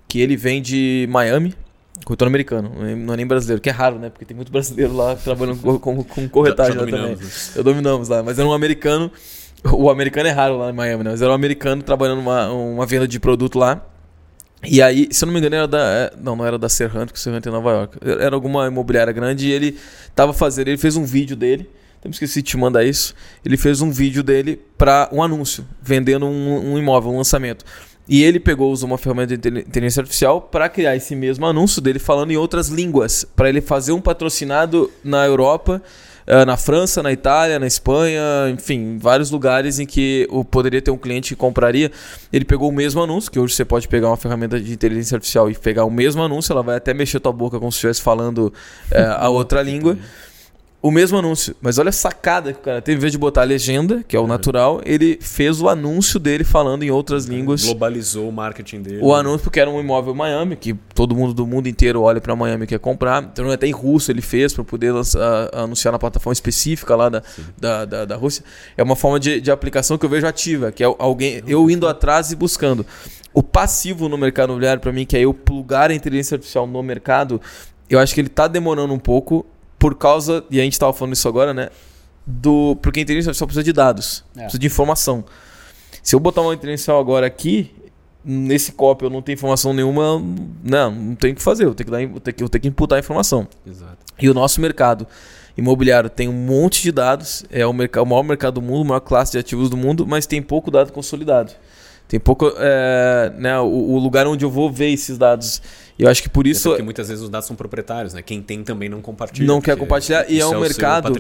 [0.08, 1.54] que ele vem de Miami,
[2.04, 4.10] corretor americano, não é nem brasileiro, que é raro, né?
[4.10, 7.18] Porque tem muito brasileiro lá trabalhando com, com, com corretagem lá também.
[7.56, 9.12] Eu dominamos lá, mas era um americano.
[9.72, 11.12] O americano é raro lá em Miami, né?
[11.12, 13.84] Mas era um americano trabalhando uma, uma venda de produto lá.
[14.64, 15.80] E aí, se eu não me engano, era da.
[15.80, 17.98] É, não, não era da Serrant, porque o Serrant é em Nova York.
[18.20, 19.78] Era alguma imobiliária grande e ele
[20.14, 20.68] tava fazendo.
[20.68, 21.70] Ele fez um vídeo dele
[22.06, 23.16] eu esqueci de te mandar isso.
[23.44, 27.66] Ele fez um vídeo dele para um anúncio, vendendo um, um, imóvel, um lançamento.
[28.08, 31.98] E ele pegou, usou uma ferramenta de inteligência artificial para criar esse mesmo anúncio dele
[31.98, 35.82] falando em outras línguas, para ele fazer um patrocinado na Europa,
[36.28, 40.98] eh, na França, na Itália, na Espanha, enfim, vários lugares em que poderia ter um
[40.98, 41.92] cliente que compraria.
[42.32, 45.50] Ele pegou o mesmo anúncio, que hoje você pode pegar uma ferramenta de inteligência artificial
[45.50, 48.54] e pegar o mesmo anúncio, ela vai até mexer tua boca como se estivesse falando
[48.92, 49.98] é, a outra língua
[50.86, 51.56] o mesmo anúncio.
[51.60, 52.98] Mas olha a sacada que o cara teve.
[52.98, 54.28] Em vez de botar a legenda, que é o uhum.
[54.28, 57.64] natural, ele fez o anúncio dele falando em outras línguas.
[57.64, 59.00] Globalizou o marketing dele.
[59.02, 62.22] O anúncio, porque era um imóvel em Miami, que todo mundo do mundo inteiro olha
[62.22, 63.24] para Miami e quer comprar.
[63.24, 67.24] Então até em russo ele fez para poder lançar, anunciar na plataforma específica lá da,
[67.58, 68.44] da, da, da, Rússia.
[68.78, 71.88] É uma forma de, de aplicação que eu vejo ativa, que é alguém eu indo
[71.88, 72.86] atrás e buscando.
[73.34, 76.84] O passivo no mercado imobiliário, para mim, que é eu plugar a inteligência artificial no
[76.84, 77.42] mercado,
[77.90, 79.46] eu acho que ele está demorando um pouco
[79.78, 81.70] por causa, e a gente estava falando isso agora, né?
[82.26, 84.42] Do, porque a inteligência artificial precisa de dados, é.
[84.42, 85.24] precisa de informação.
[86.02, 87.72] Se eu botar uma inteligência agora aqui,
[88.24, 90.22] nesse copy eu não tenho informação nenhuma,
[90.64, 92.62] não, não tem o que fazer, eu tenho que, dar, eu tenho que, eu tenho
[92.64, 93.48] que imputar a informação.
[93.66, 93.98] Exato.
[94.20, 95.08] E o nosso mercado
[95.58, 98.90] imobiliário tem um monte de dados, é o, mercado, o maior mercado do mundo, a
[98.90, 101.54] maior classe de ativos do mundo, mas tem pouco dado consolidado.
[102.08, 102.54] Tem pouco.
[102.58, 105.62] É, né, o, o, lugar onde eu vou ver esses dados.
[105.98, 106.70] E eu acho que por isso.
[106.70, 108.22] Porque muitas vezes os dados são proprietários, né?
[108.22, 109.48] Quem tem também não compartilha.
[109.48, 110.30] Não quer compartilhar.
[110.30, 111.14] E é um é mercado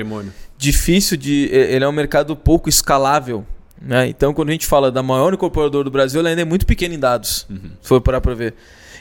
[0.57, 1.49] difícil de.
[1.51, 3.45] Ele é um mercado pouco escalável.
[3.81, 4.07] Né?
[4.07, 6.95] Então, quando a gente fala da maior incorporadora do Brasil, ela ainda é muito pequena
[6.95, 7.45] em dados.
[7.49, 7.71] Uhum.
[7.81, 8.53] Se for parar para ver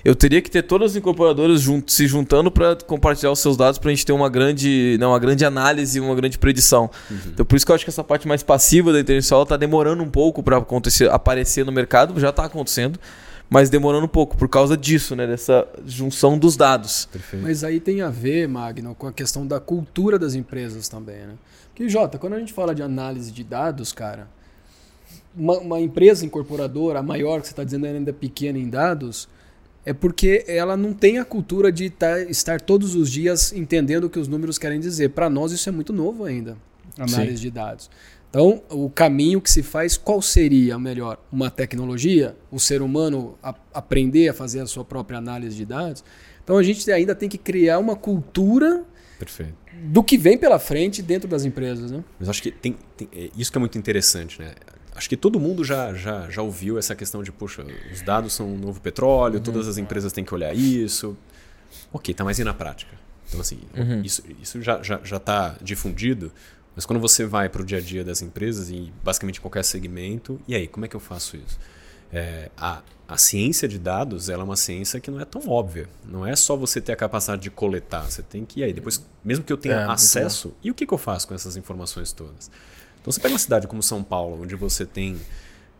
[0.05, 3.79] eu teria que ter todas as incorporadoras junt, se juntando para compartilhar os seus dados
[3.79, 6.91] para a gente ter uma grande, não, uma grande análise, uma grande predição.
[7.11, 7.17] Uhum.
[7.29, 10.03] Então por isso que eu acho que essa parte mais passiva da inteligência está demorando
[10.03, 13.01] um pouco para acontecer, aparecer no mercado, já está acontecendo
[13.49, 15.27] mas demorando um pouco por causa disso, né?
[15.27, 17.07] Dessa junção dos dados.
[17.07, 17.43] Perfeito.
[17.43, 21.35] Mas aí tem a ver, Magno, com a questão da cultura das empresas também, né?
[21.69, 24.29] Porque, Jota, quando a gente fala de análise de dados, cara,
[25.37, 29.29] uma, uma empresa incorporadora, a maior que você está dizendo ainda é pequena em dados,
[29.85, 34.11] é porque ela não tem a cultura de tá, estar todos os dias entendendo o
[34.11, 35.11] que os números querem dizer.
[35.11, 36.57] Para nós isso é muito novo ainda,
[36.99, 37.43] análise Sim.
[37.43, 37.91] de dados.
[38.35, 41.25] Então, o caminho que se faz, qual seria melhor?
[41.31, 42.35] Uma tecnologia?
[42.51, 46.03] O ser humano a, aprender a fazer a sua própria análise de dados?
[46.43, 48.83] Então, a gente ainda tem que criar uma cultura
[49.21, 49.55] Perfeito.
[49.85, 51.93] do que vem pela frente dentro das empresas.
[51.93, 52.03] Né?
[52.19, 54.43] Mas acho que tem, tem, é, isso que é muito interessante.
[54.43, 54.53] Né?
[54.97, 58.53] Acho que todo mundo já, já, já ouviu essa questão de, puxa, os dados são
[58.53, 59.45] o novo petróleo, uhum.
[59.45, 61.17] todas as empresas têm que olhar isso.
[61.93, 62.97] Ok, tá mais e na prática?
[63.29, 64.03] Então, assim, uhum.
[64.03, 66.33] isso, isso já está já, já tá difundido,
[66.75, 70.41] mas quando você vai para o dia a dia das empresas, e basicamente qualquer segmento,
[70.47, 71.59] e aí, como é que eu faço isso?
[72.13, 75.89] É, a, a ciência de dados ela é uma ciência que não é tão óbvia.
[76.07, 78.11] Não é só você ter a capacidade de coletar.
[78.11, 78.61] Você tem que.
[78.61, 81.29] E aí, depois, mesmo que eu tenha é, acesso, e o que, que eu faço
[81.29, 82.51] com essas informações todas?
[83.01, 85.21] Então você pega uma cidade como São Paulo, onde você tem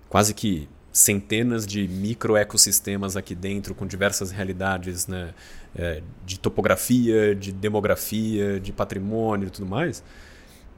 [0.09, 5.35] quase que centenas de microecossistemas aqui dentro, com diversas realidades né,
[5.75, 10.05] é, de topografia, de demografia, de patrimônio e tudo mais.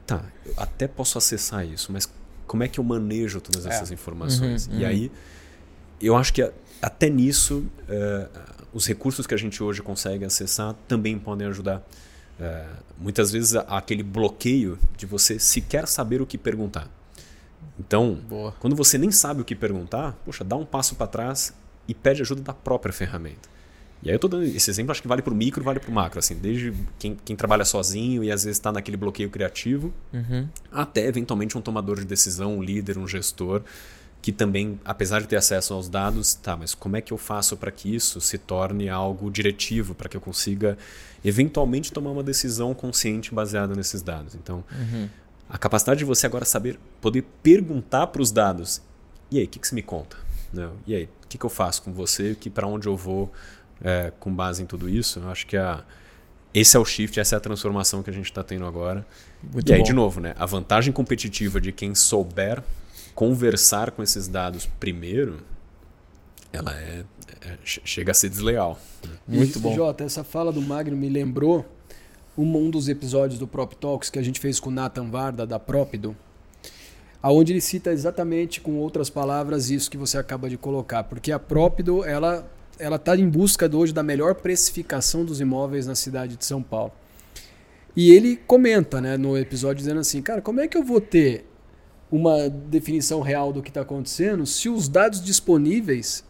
[0.07, 2.09] Tá, eu até posso acessar isso, mas
[2.47, 3.69] como é que eu manejo todas é.
[3.69, 4.67] essas informações?
[4.67, 4.89] Uhum, e uhum.
[4.89, 5.11] aí,
[6.01, 6.49] eu acho que
[6.81, 8.39] até nisso, uh,
[8.73, 11.83] os recursos que a gente hoje consegue acessar também podem ajudar.
[12.39, 12.65] É,
[12.99, 16.87] muitas vezes há aquele bloqueio de você sequer saber o que perguntar.
[17.79, 18.53] Então, Boa.
[18.59, 21.53] quando você nem sabe o que perguntar, poxa, dá um passo para trás
[21.87, 23.49] e pede ajuda da própria ferramenta.
[24.03, 25.89] E aí eu estou dando esse exemplo, acho que vale para o micro, vale para
[25.89, 29.91] o macro, assim, desde quem, quem, trabalha sozinho e às vezes está naquele bloqueio criativo,
[30.13, 30.47] uhum.
[30.71, 33.63] até eventualmente um tomador de decisão, um líder, um gestor,
[34.21, 37.55] que também, apesar de ter acesso aos dados, tá, mas como é que eu faço
[37.57, 40.77] para que isso se torne algo diretivo, para que eu consiga
[41.23, 44.35] eventualmente tomar uma decisão consciente baseada nesses dados.
[44.35, 45.09] Então, uhum.
[45.49, 48.81] a capacidade de você agora saber, poder perguntar para os dados,
[49.31, 50.17] e aí, o que, que você me conta?
[50.53, 52.35] Não, e aí, o que, que eu faço com você?
[52.39, 53.31] Que para onde eu vou
[53.83, 55.19] é, com base em tudo isso?
[55.19, 55.83] Eu acho que a,
[56.53, 59.05] esse é o shift, essa é a transformação que a gente está tendo agora.
[59.41, 59.85] Muito e aí, bom.
[59.85, 62.63] de novo, né, a vantagem competitiva de quem souber
[63.13, 65.39] conversar com esses dados primeiro,
[66.53, 67.03] ela é
[67.47, 68.79] é, chega a ser desleal.
[69.27, 69.73] Muito bom.
[69.73, 71.65] Jota, essa fala do Magno me lembrou
[72.37, 75.45] um, um dos episódios do Prop Talks que a gente fez com o Nathan Varda,
[75.45, 76.15] da Própido,
[77.21, 81.39] aonde ele cita exatamente com outras palavras isso que você acaba de colocar, porque a
[81.39, 82.47] Própido, ela
[82.79, 86.91] ela está em busca hoje da melhor precificação dos imóveis na cidade de São Paulo.
[87.95, 91.45] E ele comenta né, no episódio dizendo assim, cara, como é que eu vou ter
[92.11, 96.23] uma definição real do que está acontecendo se os dados disponíveis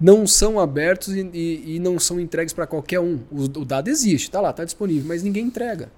[0.00, 3.20] não são abertos e, e, e não são entregues para qualquer um.
[3.30, 5.92] O, o, dado existe, está lá, está disponível, mas ninguém entrega.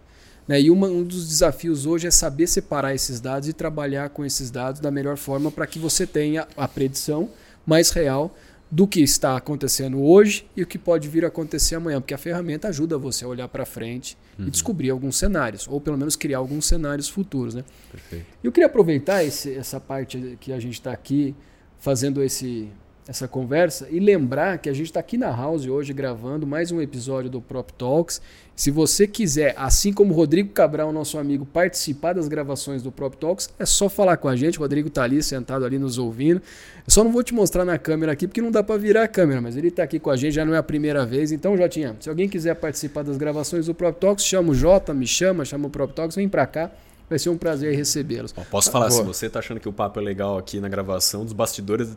[0.47, 0.61] Né?
[0.61, 4.51] E uma, um dos desafios hoje é saber separar esses dados e trabalhar com esses
[4.51, 7.31] dados da melhor forma para que você tenha a predição
[7.65, 8.35] mais real
[8.73, 12.19] do que está acontecendo hoje e o que pode vir a acontecer amanhã, porque a
[12.19, 14.47] ferramenta ajuda você a olhar para frente uhum.
[14.47, 17.55] e descobrir alguns cenários, ou pelo menos criar alguns cenários futuros.
[17.55, 17.65] Né?
[17.91, 18.25] Perfeito.
[18.43, 21.37] Eu queria aproveitar esse, essa parte que a gente está aqui
[21.79, 22.71] fazendo esse,
[23.07, 26.81] essa conversa e lembrar que a gente está aqui na House hoje gravando mais um
[26.81, 28.23] episódio do Prop Talks.
[28.55, 33.13] Se você quiser, assim como o Rodrigo Cabral, nosso amigo, participar das gravações do Prop
[33.15, 34.59] Talks, é só falar com a gente.
[34.59, 36.41] O Rodrigo está ali sentado ali nos ouvindo.
[36.87, 39.09] Eu só não vou te mostrar na câmera aqui porque não dá para virar a
[39.09, 41.33] câmera, mas ele está aqui com a gente, já não é a primeira vez.
[41.33, 45.09] Então, Jotinha, se alguém quiser participar das gravações do Prop Talks, chama o Jota, me
[45.09, 46.71] chama, chama o Prop Talks, vem para cá.
[47.11, 48.33] Vai ser um prazer recebê-los.
[48.33, 49.01] Posso falar, Boa.
[49.01, 51.95] se você está achando que o papo é legal aqui na gravação, dos bastidores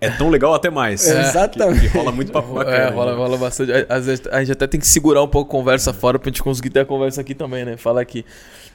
[0.00, 1.06] é tão legal até mais.
[1.06, 1.80] É, exatamente.
[1.80, 2.76] Que, que, rola muito papo bacana.
[2.76, 3.70] É, rola, rola bastante.
[3.88, 6.42] Às vezes a gente até tem que segurar um pouco a conversa fora pra gente
[6.42, 7.76] conseguir ter a conversa aqui também, né?
[7.76, 8.24] Falar aqui.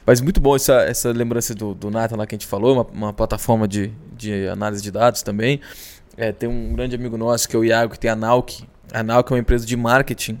[0.06, 2.86] Mas muito bom essa, essa lembrança do, do Nathan lá que a gente falou, uma,
[2.92, 5.60] uma plataforma de, de análise de dados também.
[6.16, 8.64] É, tem um grande amigo nosso que é o Iago, que tem a Nauk.
[8.92, 10.38] A Nauk é uma empresa de marketing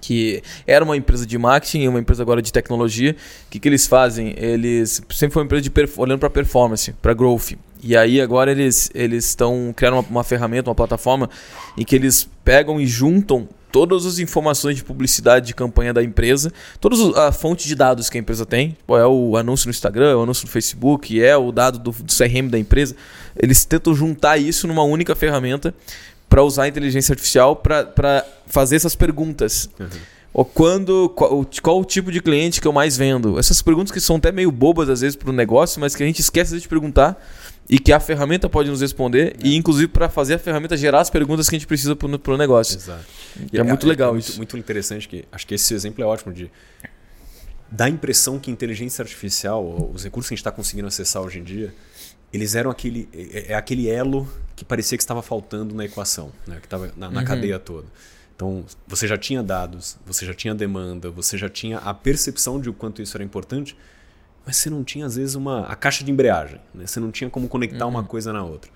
[0.00, 3.12] que era uma empresa de marketing e uma empresa agora de tecnologia.
[3.46, 4.34] O que, que eles fazem?
[4.36, 7.52] Eles sempre foi uma empresa de olhando para performance, para growth.
[7.82, 11.28] E aí agora eles eles estão criando uma, uma, ferramenta, uma plataforma
[11.76, 16.52] em que eles pegam e juntam todas as informações de publicidade de campanha da empresa,
[16.78, 20.14] toda a fonte de dados que a empresa tem, é o anúncio no Instagram, é
[20.14, 22.94] o anúncio no Facebook, é o dado do, do CRM da empresa.
[23.34, 25.74] Eles tentam juntar isso numa única ferramenta
[26.28, 29.70] para usar a inteligência artificial para fazer essas perguntas.
[29.80, 29.86] Uhum.
[30.34, 33.38] Ou quando, qual, qual, o tipo de cliente que eu mais vendo?
[33.38, 36.06] Essas perguntas que são até meio bobas às vezes para o negócio, mas que a
[36.06, 37.22] gente esquece de perguntar
[37.68, 39.46] e que a ferramenta pode nos responder é.
[39.46, 42.36] e inclusive para fazer a ferramenta gerar as perguntas que a gente precisa para o
[42.36, 42.76] negócio.
[42.76, 43.04] Exato.
[43.52, 44.36] E é, muito legal é isso.
[44.36, 46.50] Muito, muito interessante que acho que esse exemplo é ótimo de
[47.70, 51.38] dá a impressão que inteligência artificial, os recursos que a gente está conseguindo acessar hoje
[51.38, 51.74] em dia,
[52.32, 56.58] eles eram aquele é, é aquele elo que parecia que estava faltando na equação, né?
[56.60, 57.26] que estava na, na uhum.
[57.26, 57.86] cadeia toda.
[58.34, 62.68] Então, você já tinha dados, você já tinha demanda, você já tinha a percepção de
[62.68, 63.76] o quanto isso era importante,
[64.44, 66.60] mas você não tinha, às vezes, uma, a caixa de embreagem.
[66.74, 66.86] Né?
[66.86, 67.92] Você não tinha como conectar uhum.
[67.92, 68.70] uma coisa na outra.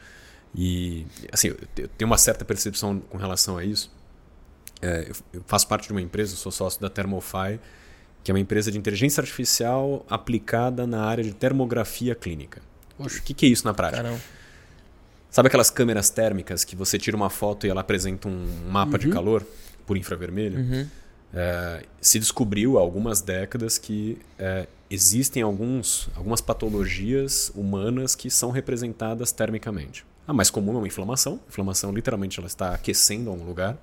[0.54, 3.90] E, assim, eu tenho uma certa percepção com relação a isso.
[4.80, 7.58] É, eu faço parte de uma empresa, sou sócio da Thermofy,
[8.22, 12.60] que é uma empresa de inteligência artificial aplicada na área de termografia clínica.
[12.98, 14.02] O que, que, é isso na prática?
[14.02, 14.20] Caramba.
[15.30, 18.98] Sabe aquelas câmeras térmicas que você tira uma foto e ela apresenta um mapa uhum.
[18.98, 19.46] de calor
[19.86, 20.58] por infravermelho?
[20.58, 20.86] Uhum.
[21.34, 28.50] É, se descobriu há algumas décadas que é, existem alguns, algumas patologias humanas que são
[28.50, 30.04] representadas termicamente.
[30.26, 31.40] A mais comum é uma inflamação.
[31.46, 33.76] A inflamação, literalmente, ela está aquecendo um lugar.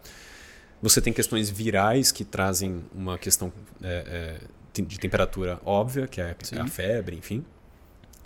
[0.82, 6.36] Você tem questões virais que trazem uma questão é, é de temperatura óbvia, que é
[6.42, 6.58] Sim.
[6.58, 7.46] a febre, enfim.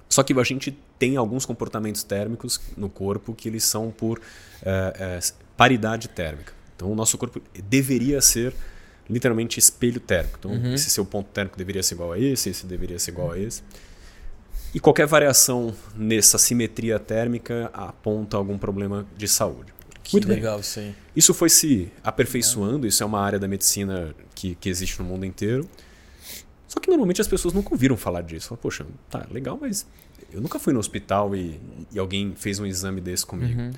[0.08, 4.22] Só que a gente tem alguns comportamentos térmicos no corpo que eles são por
[4.64, 5.20] é, é,
[5.58, 6.54] paridade térmica.
[6.76, 8.54] Então, o nosso corpo deveria ser
[9.10, 10.38] literalmente espelho térmico.
[10.40, 10.74] Então, uhum.
[10.74, 13.64] esse seu ponto térmico deveria ser igual a esse, esse deveria ser igual a esse.
[14.74, 19.74] E qualquer variação nessa simetria térmica aponta algum problema de saúde.
[20.04, 20.96] Que Muito legal isso aí.
[21.16, 25.26] Isso foi se aperfeiçoando, isso é uma área da medicina que, que existe no mundo
[25.26, 25.68] inteiro.
[26.68, 28.50] Só que normalmente as pessoas nunca ouviram falar disso.
[28.50, 29.86] Falam, poxa, tá legal, mas
[30.32, 31.60] eu nunca fui no hospital e,
[31.92, 33.60] e alguém fez um exame desse comigo.
[33.60, 33.72] Uhum.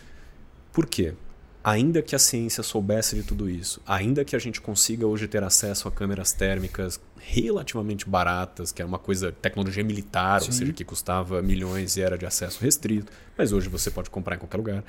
[0.71, 1.13] Por quê?
[1.61, 5.43] Ainda que a ciência soubesse de tudo isso, ainda que a gente consiga hoje ter
[5.43, 10.47] acesso a câmeras térmicas relativamente baratas, que era uma coisa, tecnologia militar, Sim.
[10.47, 14.37] ou seja, que custava milhões e era de acesso restrito, mas hoje você pode comprar
[14.37, 14.83] em qualquer lugar.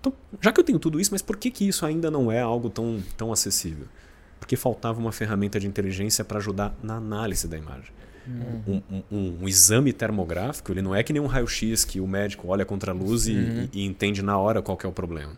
[0.00, 2.40] Então, já que eu tenho tudo isso, mas por que, que isso ainda não é
[2.40, 3.86] algo tão, tão acessível?
[4.38, 7.92] Porque faltava uma ferramenta de inteligência para ajudar na análise da imagem.
[8.28, 12.06] Um, um, um, um, exame termográfico, ele não é que nem um raio-x que o
[12.06, 13.68] médico olha contra a luz e, uhum.
[13.72, 15.32] e, e, entende na hora qual é o problema.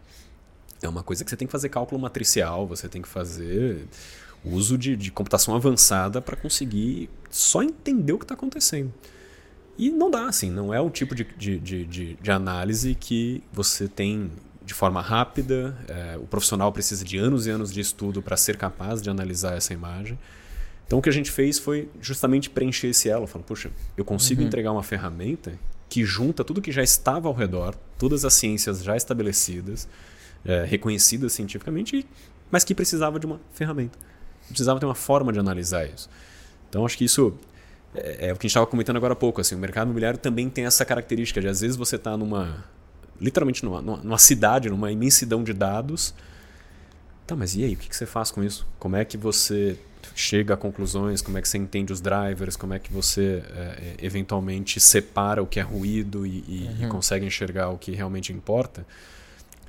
[0.83, 3.87] É uma coisa que você tem que fazer cálculo matricial, você tem que fazer
[4.45, 8.93] uso de, de computação avançada para conseguir só entender o que está acontecendo.
[9.77, 13.88] E não dá, assim, não é um tipo de, de, de, de análise que você
[13.88, 14.31] tem
[14.64, 18.57] de forma rápida, é, o profissional precisa de anos e anos de estudo para ser
[18.57, 20.19] capaz de analisar essa imagem.
[20.87, 24.40] Então o que a gente fez foi justamente preencher esse elo, falando, puxa, eu consigo
[24.40, 24.47] uhum.
[24.47, 28.97] entregar uma ferramenta que junta tudo que já estava ao redor, todas as ciências já
[28.97, 29.88] estabelecidas,
[30.44, 32.07] é, reconhecidas cientificamente,
[32.50, 33.98] mas que precisava de uma ferramenta.
[34.48, 36.09] Precisava ter uma forma de analisar isso.
[36.68, 37.35] Então acho que isso
[37.94, 39.40] é, é o que a gente estava comentando agora há pouco.
[39.40, 42.64] Assim, o mercado imobiliário também tem essa característica de às vezes você está numa
[43.20, 46.14] literalmente numa, numa, cidade, numa imensidão de dados.
[47.26, 47.74] Tá, mas e aí?
[47.74, 48.66] O que, que você faz com isso?
[48.79, 49.79] Como é que você
[50.14, 53.94] chega a conclusões, como é que você entende os drivers, como é que você é,
[54.03, 56.87] eventualmente separa o que é ruído e, e, uhum.
[56.87, 58.85] e, consegue enxergar o que realmente importa,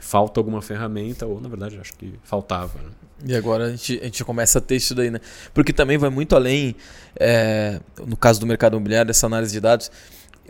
[0.02, 2.78] falta alguma ferramenta, ou na verdade acho que faltava.
[2.80, 2.90] Né?
[3.26, 5.20] E agora a gente, a gente começa a ter isso daí, né?
[5.54, 6.76] Porque também vai muito além,
[7.20, 9.92] é, no caso do mercado imobiliário, dessa análise de dados,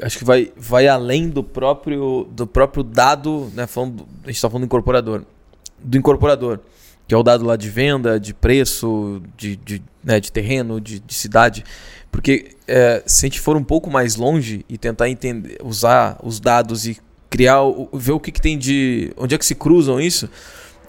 [0.02, 3.68] acho que vai, vai além do próprio, do próprio dado, né?
[3.68, 5.24] Falando, a gente está falando do incorporador.
[5.84, 6.60] Do incorporador
[7.12, 10.98] que é o dado lá de venda, de preço, de, de, né, de terreno, de,
[10.98, 11.62] de, cidade.
[12.10, 16.40] Porque é, se a gente for um pouco mais longe e tentar entender, usar os
[16.40, 16.98] dados e
[17.32, 17.62] criar,
[17.94, 19.12] ver o que, que tem de.
[19.18, 20.30] onde é que se cruzam isso,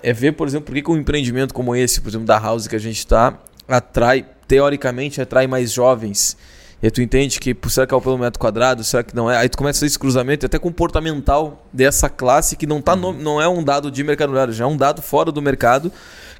[0.03, 2.77] é ver, por exemplo, por que, um empreendimento como esse, por exemplo, da House que
[2.77, 6.37] a gente está, atrai, teoricamente, atrai mais jovens
[6.83, 9.37] e tu entende que será que é o pelo metro quadrado, será que não é?
[9.37, 13.47] Aí tu começa esse cruzamento até comportamental dessa classe que não, tá no, não é
[13.47, 15.93] um dado de mercado já é um dado fora do mercado,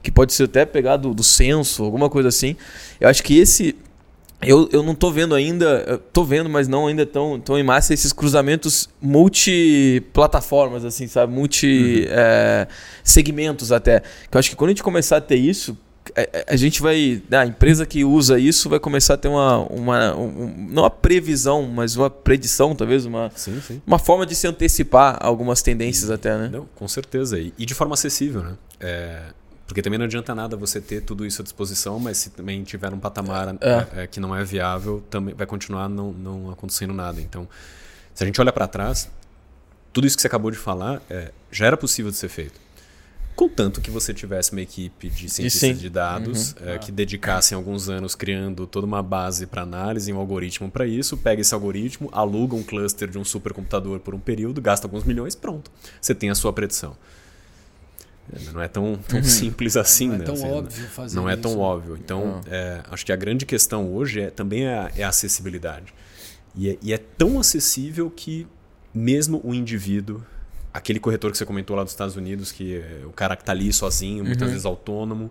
[0.03, 2.57] que pode ser até pegado do censo, alguma coisa assim.
[3.01, 3.77] Eu acho que esse
[4.45, 7.95] eu, eu não tô vendo ainda, tô vendo, mas não ainda tão, tão em massa
[7.95, 11.33] esses cruzamentos multiplataformas, assim, sabe?
[11.33, 12.13] Multi uhum.
[12.13, 12.69] é,
[13.05, 14.01] segmentos até.
[14.31, 15.77] Que eu acho que quando a gente começar a ter isso,
[16.17, 17.23] a, é, é, a gente vai.
[17.29, 19.59] Né, a empresa que usa isso vai começar a ter uma.
[19.71, 23.81] uma um, não uma previsão, mas uma predição, talvez, uma, sim, sim.
[23.87, 26.49] uma forma de se antecipar algumas tendências e, até, né?
[26.53, 27.39] Não, com certeza.
[27.39, 28.53] E, e de forma acessível, né?
[28.81, 29.23] É,
[29.73, 32.93] porque também não adianta nada você ter tudo isso à disposição, mas se também tiver
[32.93, 34.03] um patamar é.
[34.03, 37.23] É, que não é viável, também vai continuar não, não acontecendo nada.
[37.23, 37.49] Então,
[38.13, 39.11] se a gente olha para trás,
[39.91, 42.61] tudo isso que você acabou de falar é, já era possível de ser feito.
[43.35, 46.69] Contanto que você tivesse uma equipe de cientistas de dados uhum.
[46.69, 51.17] é, que dedicassem alguns anos criando toda uma base para análise, um algoritmo para isso,
[51.17, 55.35] pega esse algoritmo, aluga um cluster de um supercomputador por um período, gasta alguns milhões,
[55.35, 55.71] pronto.
[55.99, 56.95] Você tem a sua predição.
[58.53, 59.25] Não é tão, tão uhum.
[59.25, 60.23] simples assim, não né?
[60.23, 61.43] É tão assim, óbvio fazer Não é isso.
[61.43, 61.97] tão óbvio.
[61.97, 65.93] Então, é, acho que a grande questão hoje é, também é a, é a acessibilidade.
[66.55, 68.47] E é, e é, tão acessível que
[68.95, 70.23] mesmo o indivíduo,
[70.73, 73.53] aquele corretor que você comentou lá dos Estados Unidos, que é, o cara que está
[73.53, 74.53] ali sozinho, muitas uhum.
[74.53, 75.31] vezes autônomo,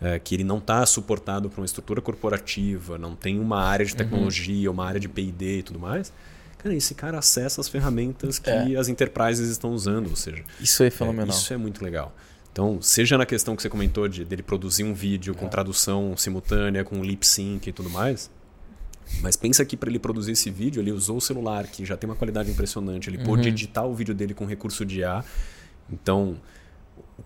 [0.00, 3.92] é, que ele não está suportado por uma estrutura corporativa, não tem uma área de
[3.92, 3.98] uhum.
[3.98, 4.74] tecnologia, uhum.
[4.74, 6.12] uma área de P&D e tudo mais,
[6.58, 8.76] cara, esse cara acessa as ferramentas que é.
[8.76, 11.36] as enterprises estão usando, ou seja, isso é fenomenal.
[11.36, 12.14] isso é muito legal.
[12.52, 15.48] Então, seja na questão que você comentou de dele produzir um vídeo com é.
[15.48, 18.30] tradução simultânea, com lip sync e tudo mais,
[19.22, 22.08] mas pensa que para ele produzir esse vídeo, ele usou o celular, que já tem
[22.08, 23.24] uma qualidade impressionante, ele uhum.
[23.24, 25.24] pôde editar o vídeo dele com recurso de IA.
[25.92, 26.36] Então,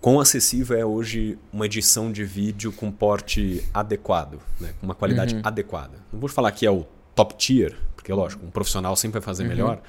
[0.01, 4.73] quão acessível é hoje uma edição de vídeo com porte adequado, né?
[4.79, 5.41] com uma qualidade uhum.
[5.43, 5.97] adequada.
[6.11, 9.43] Não vou falar que é o top tier, porque lógico, um profissional sempre vai fazer
[9.43, 9.49] uhum.
[9.49, 9.81] melhor,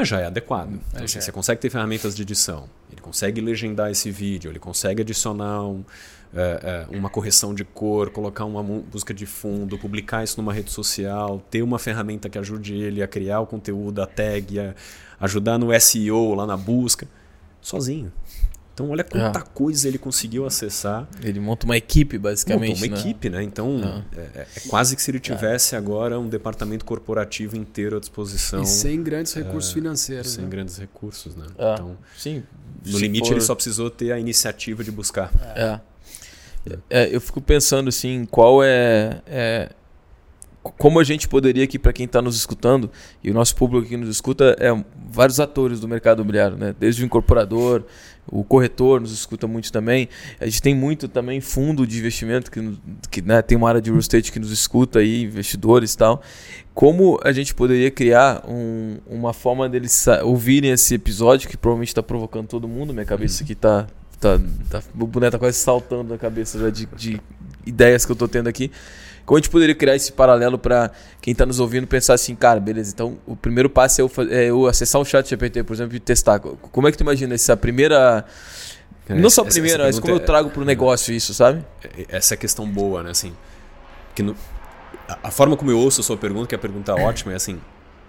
[0.00, 0.80] mas já é adequado.
[0.88, 5.02] Então, assim, você consegue ter ferramentas de edição, ele consegue legendar esse vídeo, ele consegue
[5.02, 5.84] adicionar um,
[6.34, 10.70] é, é, uma correção de cor, colocar uma música de fundo, publicar isso numa rede
[10.70, 14.74] social, ter uma ferramenta que ajude ele a criar o conteúdo, a tag, a
[15.20, 17.06] ajudar no SEO, lá na busca,
[17.60, 18.10] sozinho.
[18.80, 19.42] Então, olha quanta ah.
[19.42, 21.06] coisa ele conseguiu acessar.
[21.22, 22.80] Ele monta uma equipe, basicamente.
[22.80, 23.00] Monta uma né?
[23.00, 23.42] equipe, né?
[23.42, 24.02] Então, ah.
[24.16, 28.62] é, é, quase que se ele tivesse agora um departamento corporativo inteiro à disposição.
[28.62, 30.30] E sem grandes recursos é, financeiros.
[30.30, 30.50] Sem né?
[30.50, 31.44] grandes recursos, né?
[31.58, 31.74] Ah.
[31.74, 32.42] Então, Sim.
[32.86, 33.34] No limite, for...
[33.34, 35.30] ele só precisou ter a iniciativa de buscar.
[35.54, 35.80] É.
[36.88, 39.70] é eu fico pensando assim, qual é, é
[40.62, 42.90] como a gente poderia aqui para quem está nos escutando
[43.24, 44.68] e o nosso público que nos escuta é
[45.10, 46.74] vários atores do mercado imobiliário, né?
[46.78, 47.82] Desde o incorporador,
[48.30, 50.08] o corretor nos escuta muito também.
[50.38, 52.78] A gente tem muito também fundo de investimento que,
[53.10, 56.22] que né, tem uma área de real estate que nos escuta aí, investidores e tal.
[56.72, 62.02] Como a gente poderia criar um, uma forma deles ouvirem esse episódio que provavelmente está
[62.02, 63.86] provocando todo mundo, minha cabeça aqui está
[64.20, 67.20] tá, tá, o boneco tá quase saltando na cabeça já de, de
[67.66, 68.70] ideias que eu estou tendo aqui
[69.30, 70.90] como a gente poderia criar esse paralelo para
[71.22, 74.44] quem está nos ouvindo pensar assim, cara, beleza, então o primeiro passo é eu, é
[74.46, 76.40] eu acessar o chat GPT, por exemplo, e testar.
[76.40, 78.24] Como é que tu imagina essa primeira.
[79.08, 81.64] Não só a primeira, mas como eu trago para o é- negócio isso, sabe?
[81.84, 83.10] É, essa é a questão boa, né?
[83.12, 83.32] Assim,
[84.16, 84.34] que no,
[85.22, 87.60] a, forma como eu ouço a sua pergunta, que é a pergunta ótima, é assim: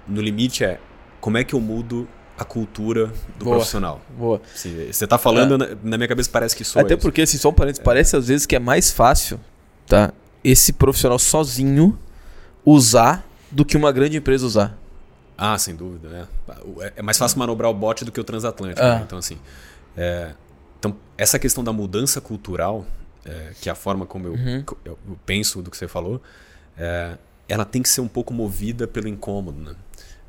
[0.07, 0.80] no limite é
[1.19, 4.01] como é que eu mudo a cultura do boa, profissional.
[4.17, 4.41] Boa.
[4.55, 5.67] Assim, você está falando, é.
[5.67, 8.28] na, na, minha cabeça parece que sou Até porque, assim, só um parênteses, parece às
[8.28, 9.39] vezes que é mais fácil,
[9.86, 10.11] tá?
[10.43, 11.97] Esse profissional sozinho
[12.65, 14.77] usar do que uma grande empresa usar.
[15.37, 16.07] Ah, sem dúvida.
[16.07, 16.27] Né?
[16.95, 18.85] É mais fácil manobrar o bot do que o transatlântico.
[18.85, 18.95] Ah.
[18.95, 19.03] Né?
[19.05, 19.37] Então, assim.
[19.97, 20.33] É,
[20.79, 22.85] então, essa questão da mudança cultural,
[23.25, 24.63] é, que é a forma como eu, uhum.
[24.85, 26.21] eu, penso do que você falou,
[26.77, 27.17] é,
[27.47, 29.59] ela tem que ser um pouco movida pelo incômodo.
[29.59, 29.75] Né?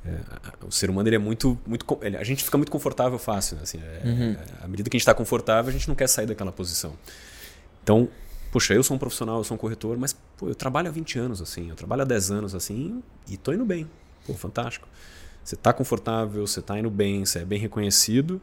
[0.05, 3.63] É, o ser humano ele é muito, muito a gente fica muito confortável fácil né?
[3.63, 4.37] assim, é, uhum.
[4.61, 6.95] à medida que a gente está confortável a gente não quer sair daquela posição
[7.85, 8.09] então
[8.53, 11.19] Poxa, eu sou um profissional, eu sou um corretor, mas pô, eu trabalho há 20
[11.19, 13.91] anos assim, eu trabalho há 10 anos assim e tô indo bem.
[14.27, 14.87] Pô, fantástico.
[15.43, 18.43] Você está confortável, você está indo bem, você é bem reconhecido,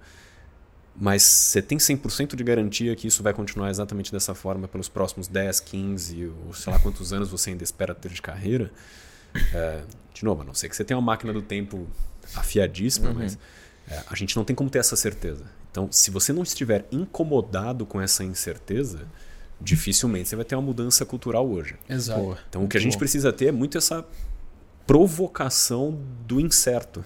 [0.99, 5.27] mas você tem 100% de garantia que isso vai continuar exatamente dessa forma pelos próximos
[5.27, 8.71] 10, 15 ou sei lá quantos anos você ainda espera ter de carreira.
[9.53, 11.87] É, de novo, a não ser que você tenha uma máquina do tempo
[12.33, 13.15] afiadíssima, uhum.
[13.15, 13.37] mas
[13.87, 15.45] é, a gente não tem como ter essa certeza.
[15.69, 19.07] Então, se você não estiver incomodado com essa incerteza,
[19.61, 21.75] dificilmente você vai ter uma mudança cultural hoje.
[21.87, 22.37] Exato.
[22.49, 22.99] então o que a gente bom.
[22.99, 24.05] precisa ter é muito essa
[24.87, 27.03] provocação do incerto.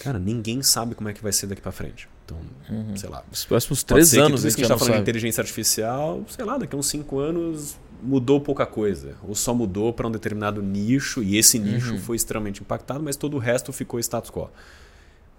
[0.00, 2.08] Cara, ninguém sabe como é que vai ser daqui para frente.
[2.24, 2.96] Então, uhum.
[2.96, 3.22] sei lá.
[3.30, 4.96] Os próximos três anos que, que a gente está falando sabe.
[4.96, 9.16] de inteligência artificial, sei lá, daqui a uns cinco anos mudou pouca coisa.
[9.22, 11.98] Ou só mudou para um determinado nicho, e esse nicho uhum.
[12.00, 14.50] foi extremamente impactado, mas todo o resto ficou status quo.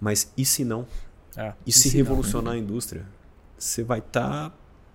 [0.00, 0.86] Mas e se não?
[1.36, 2.60] É, e, e, se, se revolucionar não?
[2.60, 3.04] a indústria?
[3.58, 4.50] Você vai estar.
[4.50, 4.52] Tá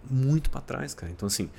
[0.09, 1.11] muito para trás, cara.
[1.11, 1.49] Então, assim,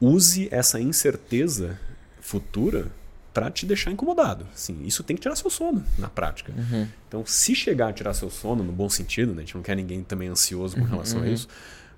[0.00, 1.78] use essa incerteza
[2.20, 2.86] futura
[3.32, 4.46] para te deixar incomodado.
[4.54, 6.52] Assim, isso tem que tirar seu sono na prática.
[6.56, 6.88] Uhum.
[7.06, 9.38] Então, se chegar a tirar seu sono, no bom sentido, né?
[9.38, 11.48] a gente não quer ninguém também ansioso com relação a isso,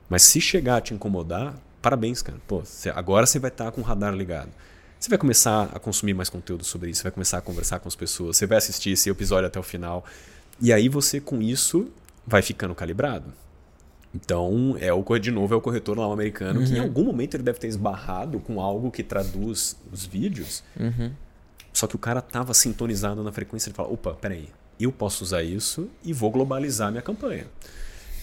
[0.08, 2.38] mas se chegar a te incomodar, parabéns, cara.
[2.46, 4.50] Pô, cê- agora você vai estar com o radar ligado.
[4.98, 7.88] Você vai começar a consumir mais conteúdo sobre isso, você vai começar a conversar com
[7.88, 10.04] as pessoas, você vai assistir esse episódio até o final.
[10.60, 11.88] E aí você, com isso,
[12.26, 13.32] vai ficando calibrado.
[14.14, 17.34] Então, é o de novo, é o corretor lá o americano, que em algum momento
[17.34, 20.64] ele deve ter esbarrado com algo que traduz os vídeos.
[20.78, 21.12] Uhum.
[21.72, 24.48] Só que o cara tava sintonizado na frequência, ele fala, opa, peraí,
[24.80, 27.46] eu posso usar isso e vou globalizar minha campanha.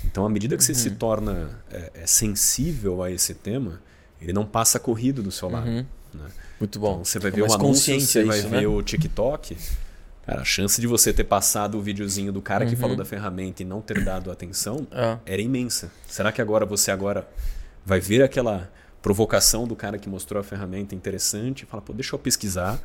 [0.04, 3.82] Então, à medida que você se torna é, é, sensível a esse tema,
[4.22, 5.68] ele não passa corrido do seu lado.
[5.68, 5.86] Uhum.
[6.14, 6.26] né?
[6.60, 6.94] Muito bom.
[6.94, 8.68] Então, você vai ver o mais anúncio, você vai isso, ver né?
[8.68, 9.58] o TikTok.
[10.28, 12.78] Cara, a chance de você ter passado o videozinho do cara que Uhum.
[12.82, 15.20] falou da ferramenta e não ter dado atenção Ah.
[15.26, 15.90] era imensa.
[16.06, 17.26] Será que agora você agora
[17.86, 18.70] vai ver aquela
[19.02, 22.78] provocação do cara que mostrou a ferramenta interessante e fala, pô, deixa eu pesquisar,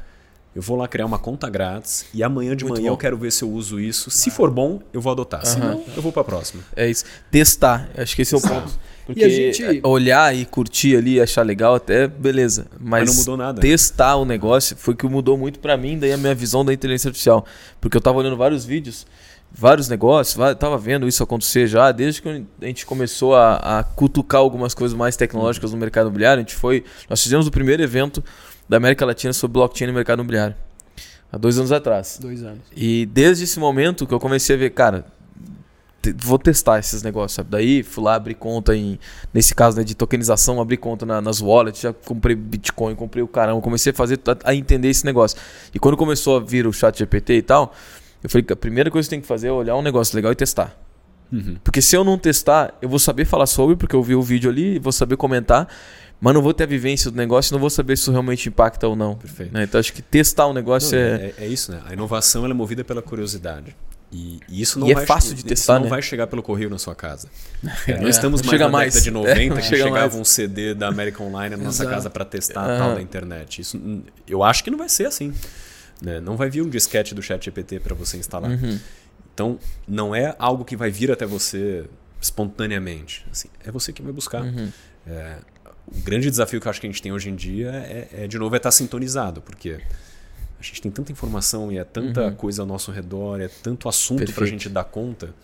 [0.54, 2.94] eu vou lá criar uma conta grátis e amanhã de Muito manhã bom.
[2.94, 4.10] eu quero ver se eu uso isso.
[4.10, 5.44] Se for bom, eu vou adotar.
[5.46, 5.70] Se Aham.
[5.76, 6.62] não, eu vou para próxima.
[6.76, 7.04] É isso.
[7.30, 7.88] Testar.
[7.96, 8.70] Acho que esse é o ponto.
[9.06, 12.66] Porque a gente- olhar e curtir ali, achar legal até, beleza.
[12.78, 13.60] Mas, Mas não mudou nada.
[13.60, 16.72] testar o negócio foi o que mudou muito pra mim, daí a minha visão da
[16.72, 17.44] inteligência artificial.
[17.80, 19.04] Porque eu tava olhando vários vídeos,
[19.50, 22.28] vários negócios, va- tava vendo isso acontecer já, desde que
[22.60, 26.40] a gente começou a, a cutucar algumas coisas mais tecnológicas no mercado imobiliário.
[26.40, 26.84] A gente foi.
[27.10, 28.22] Nós fizemos o primeiro evento
[28.72, 30.56] da América Latina sobre blockchain no mercado imobiliário.
[31.30, 32.18] Há dois anos atrás.
[32.20, 32.60] Dois anos.
[32.74, 35.04] E desde esse momento que eu comecei a ver, cara,
[36.16, 37.50] vou testar esses negócios, sabe?
[37.50, 38.98] Daí fui lá abrir conta em,
[39.32, 43.28] nesse caso né, de tokenização, abri conta na- nas wallets, já comprei Bitcoin, comprei o
[43.28, 45.38] caramba, comecei a fazer, a, a entender esse negócio.
[45.74, 47.74] E quando começou a vir o chat GPT e tal,
[48.24, 50.32] eu falei que a primeira coisa que tem que fazer é olhar um negócio legal
[50.32, 50.76] e testar.
[51.64, 54.50] Porque se eu não testar, eu vou saber falar sobre, porque eu vi o vídeo
[54.50, 55.66] ali, vou saber comentar,
[56.22, 58.48] mas não vou ter a vivência do negócio e não vou saber se isso realmente
[58.48, 59.16] impacta ou não.
[59.16, 59.52] Perfeito.
[59.52, 59.64] né?
[59.64, 61.14] Então acho que testar um negócio Não, é...
[61.26, 61.82] é, é isso, né?
[61.84, 63.74] A inovação é movida pela curiosidade.
[64.12, 65.88] E, e isso não E é vai, fácil de isso testar, não né?
[65.88, 67.28] vai chegar pelo correio na sua casa.
[67.88, 68.94] É, Nós estamos não mais chega na mais.
[68.94, 70.14] década de 90 É, que chega chegava mais.
[70.14, 73.60] um CD da American Online na nossa casa para testar a tal da internet.
[73.60, 73.80] Isso,
[74.28, 75.34] eu acho que não vai ser assim.
[76.00, 76.20] né?
[76.20, 78.50] Não vai vir um disquete do chat GPT para você instalar.
[78.50, 78.78] Uhum.
[79.34, 79.58] Então,
[79.88, 81.84] não é algo que vai vir até você
[82.20, 83.26] espontaneamente.
[83.30, 84.42] Assim, é você que vai buscar.
[84.42, 84.70] Uhum.
[85.06, 85.36] É,
[85.86, 88.26] o grande desafio que eu acho que a gente tem hoje em dia é, é,
[88.28, 89.80] de novo, é estar sintonizado, porque
[90.58, 92.34] a gente tem tanta informação e é tanta Uhum.
[92.36, 95.34] coisa ao nosso redor, é tanto assunto para a gente dar conta,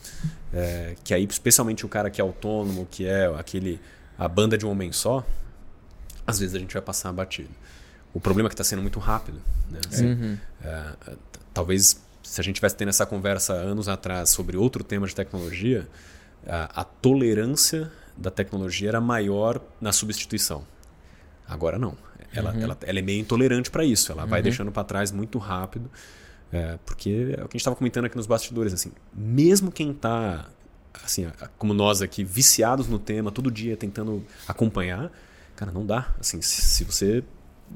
[0.53, 3.81] é, que aí, especialmente o cara que é autônomo, que é aquele
[4.17, 5.25] a banda de um homem só,
[6.27, 7.51] às vezes a gente vai passar batido.
[8.15, 9.41] O problema é que está sendo muito rápido.
[9.71, 9.81] Né?
[9.89, 10.39] Assim, Uhum.
[10.65, 10.85] é,
[11.55, 15.89] talvez se a gente tivesse tendo essa conversa anos atrás sobre outro tema de tecnologia,
[16.47, 20.65] a, a tolerância da tecnologia era maior na substituição.
[21.47, 21.97] Agora não.
[22.35, 22.61] Ela, Uhum.
[22.63, 24.13] ela, ela é meio intolerante para isso.
[24.13, 25.91] Ela vai deixando para trás muito rápido.
[26.53, 28.73] é, porque é o que a gente estava comentando aqui nos bastidores.
[28.75, 30.47] Assim, mesmo quem está,
[31.05, 31.27] assim,
[31.59, 35.11] como nós aqui, viciados no tema, todo dia tentando acompanhar,
[35.57, 36.09] cara, não dá.
[36.19, 37.23] Assim, se, se você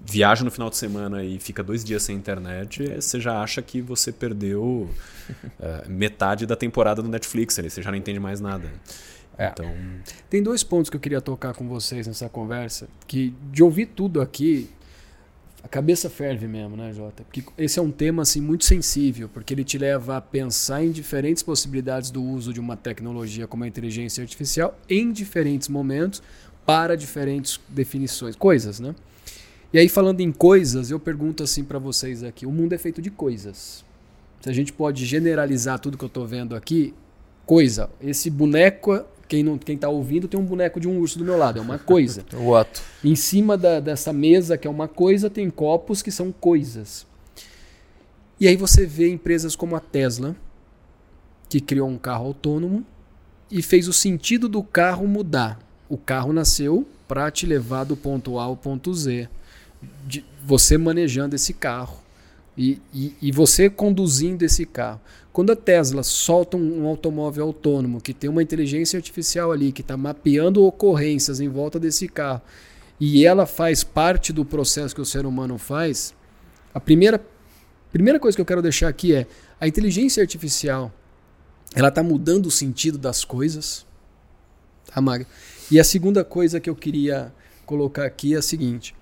[0.07, 3.61] viaja no final de semana e fica dois dias sem internet, eh, você já acha
[3.61, 4.89] que você perdeu
[5.61, 8.71] eh, metade da temporada do Netflix ali, você já não entende mais nada.
[9.39, 9.49] É.
[9.49, 9.73] Então,
[10.29, 14.21] Tem dois pontos que eu queria tocar com vocês nessa conversa, que de ouvir tudo
[14.21, 14.69] aqui,
[15.63, 17.23] a cabeça ferve mesmo, né, Jota?
[17.23, 20.91] Porque esse é um tema assim muito sensível, porque ele te leva a pensar em
[20.91, 26.23] diferentes possibilidades do uso de uma tecnologia como a inteligência artificial em diferentes momentos
[26.67, 28.95] para diferentes definições, coisas, né?
[29.73, 33.01] E aí falando em coisas, eu pergunto assim para vocês aqui, o mundo é feito
[33.01, 33.85] de coisas.
[34.41, 36.93] Se a gente pode generalizar tudo que eu tô vendo aqui,
[37.47, 41.25] coisa, esse boneco, quem não quem tá ouvindo tem um boneco de um urso do
[41.25, 42.23] meu lado, é uma coisa.
[42.37, 42.83] O ato.
[43.03, 47.07] Em cima da- dessa mesa, que é uma coisa, tem copos que são coisas.
[48.39, 50.37] E aí você vê empresas como a Tesla,
[51.49, 52.85] que criou um carro autônomo
[53.51, 55.59] e fez o sentido do carro mudar.
[55.89, 59.31] O carro nasceu para te levar do ponto A ao ponto Z.
[60.07, 62.02] De- você manejando esse carro
[62.57, 65.01] e, e, e você conduzindo esse carro.
[65.33, 69.81] Quando a Tesla solta um, um automóvel autônomo que tem uma inteligência artificial ali, que
[69.81, 72.43] está mapeando ocorrências em volta desse carro,
[73.01, 76.15] e ela faz parte do processo que o ser humano faz,
[76.75, 77.25] a primeira,
[77.91, 79.27] primeira coisa que eu quero deixar aqui é
[79.61, 80.93] a inteligência artificial
[81.75, 83.87] ela está mudando o sentido das coisas.
[84.87, 85.27] Tá, Maga?
[85.71, 87.33] E a segunda coisa que eu queria
[87.65, 88.95] colocar aqui é a seguinte: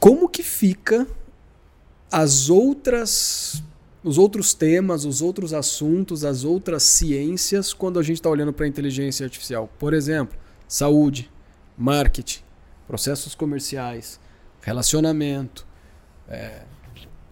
[0.00, 1.06] como que fica
[2.12, 3.62] as outras
[4.04, 8.64] os outros temas, os outros assuntos, as outras ciências quando a gente está olhando para
[8.64, 9.70] a inteligência artificial?
[9.78, 10.36] Por exemplo,
[10.66, 11.30] saúde,
[11.78, 12.40] marketing,
[12.86, 14.20] processos comerciais,
[14.60, 15.66] relacionamento,
[16.28, 16.62] É,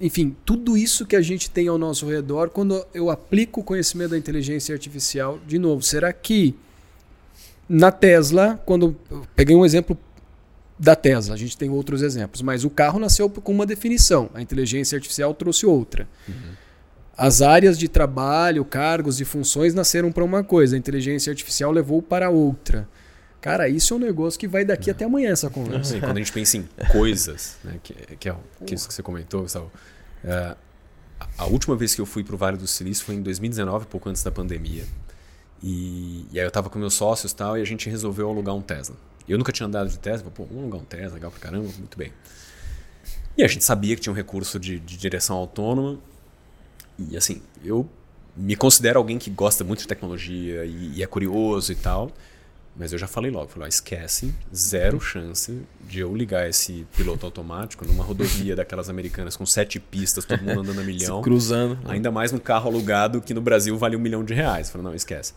[0.00, 4.10] enfim, tudo isso que a gente tem ao nosso redor, quando eu aplico o conhecimento
[4.10, 6.54] da inteligência artificial, de novo, será que
[7.68, 8.96] na Tesla, quando.
[9.36, 9.96] Peguei um exemplo
[10.80, 14.40] da Tesla, a gente tem outros exemplos, mas o carro nasceu com uma definição, a
[14.40, 16.08] inteligência artificial trouxe outra.
[16.26, 16.54] Uhum.
[17.14, 22.00] As áreas de trabalho, cargos e funções nasceram para uma coisa, a inteligência artificial levou
[22.00, 22.88] para outra.
[23.42, 24.96] Cara, isso é um negócio que vai daqui uhum.
[24.96, 25.92] até amanhã essa conversa.
[25.92, 29.02] Sim, quando a gente pensa em coisas, né, que, que é que isso que você
[29.02, 29.70] comentou, Gustavo,
[30.24, 30.56] é,
[31.36, 34.08] a última vez que eu fui para o Vale do Silício foi em 2019, pouco
[34.08, 34.84] antes da pandemia.
[35.62, 38.54] E, e aí eu estava com meus sócios e tal, e a gente resolveu alugar
[38.54, 38.96] um Tesla.
[39.30, 41.96] Eu nunca tinha andado de Tesla, pô, vamos alugar um Tesla, legal pra caramba, muito
[41.96, 42.12] bem.
[43.36, 45.98] E a gente sabia que tinha um recurso de, de direção autônoma.
[46.98, 47.88] E assim, eu
[48.36, 52.10] me considero alguém que gosta muito de tecnologia e, e é curioso e tal.
[52.76, 57.24] Mas eu já falei logo, falei, ó, esquece, zero chance de eu ligar esse piloto
[57.24, 61.18] automático numa rodovia daquelas americanas com sete pistas, todo mundo andando a milhão.
[61.18, 61.78] Se cruzando.
[61.84, 64.70] Ainda mais num carro alugado que no Brasil vale um milhão de reais.
[64.70, 65.34] Falei, não, esquece.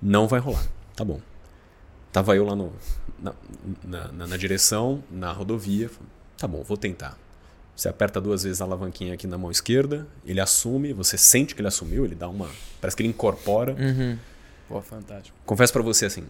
[0.00, 0.66] Não vai rolar.
[0.94, 1.20] Tá bom.
[2.14, 2.72] Tava eu lá no,
[3.18, 3.34] na,
[3.82, 5.88] na, na, na direção, na rodovia.
[5.88, 6.08] Falei,
[6.38, 7.18] tá bom, vou tentar.
[7.74, 11.60] Você aperta duas vezes a alavanquinha aqui na mão esquerda, ele assume, você sente que
[11.60, 12.48] ele assumiu, ele dá uma.
[12.80, 13.72] Parece que ele incorpora.
[13.72, 14.16] Uhum.
[14.68, 15.36] Pô, fantástico.
[15.44, 16.22] Confesso para você assim,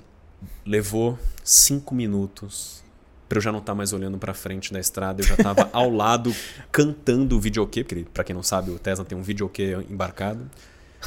[0.65, 2.83] levou cinco minutos
[3.29, 5.21] para eu já não estar tá mais olhando para frente da estrada.
[5.21, 6.35] Eu já estava ao lado
[6.73, 10.49] cantando o videokê, porque para quem não sabe, o Tesla tem um videokê embarcado.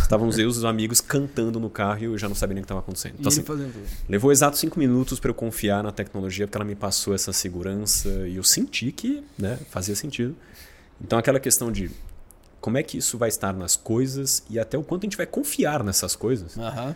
[0.01, 2.63] Estávamos eu e os amigos cantando no carro e eu já não sabia nem o
[2.63, 3.15] que estava acontecendo.
[3.19, 3.43] Então, assim,
[4.07, 8.09] levou exatos cinco minutos para eu confiar na tecnologia, porque ela me passou essa segurança
[8.27, 10.35] e eu senti que né, fazia sentido.
[11.01, 11.91] Então, aquela questão de
[12.59, 15.25] como é que isso vai estar nas coisas e até o quanto a gente vai
[15.25, 16.55] confiar nessas coisas.
[16.55, 16.95] Uhum.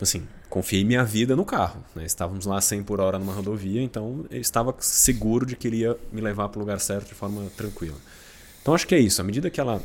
[0.00, 1.84] Assim, confiei minha vida no carro.
[1.94, 2.04] Né?
[2.04, 5.96] Estávamos lá 100 por hora numa rodovia, então eu estava seguro de que ele ia
[6.12, 7.96] me levar para o lugar certo de forma tranquila.
[8.62, 9.20] Então acho que é isso.
[9.20, 9.82] À medida que ela,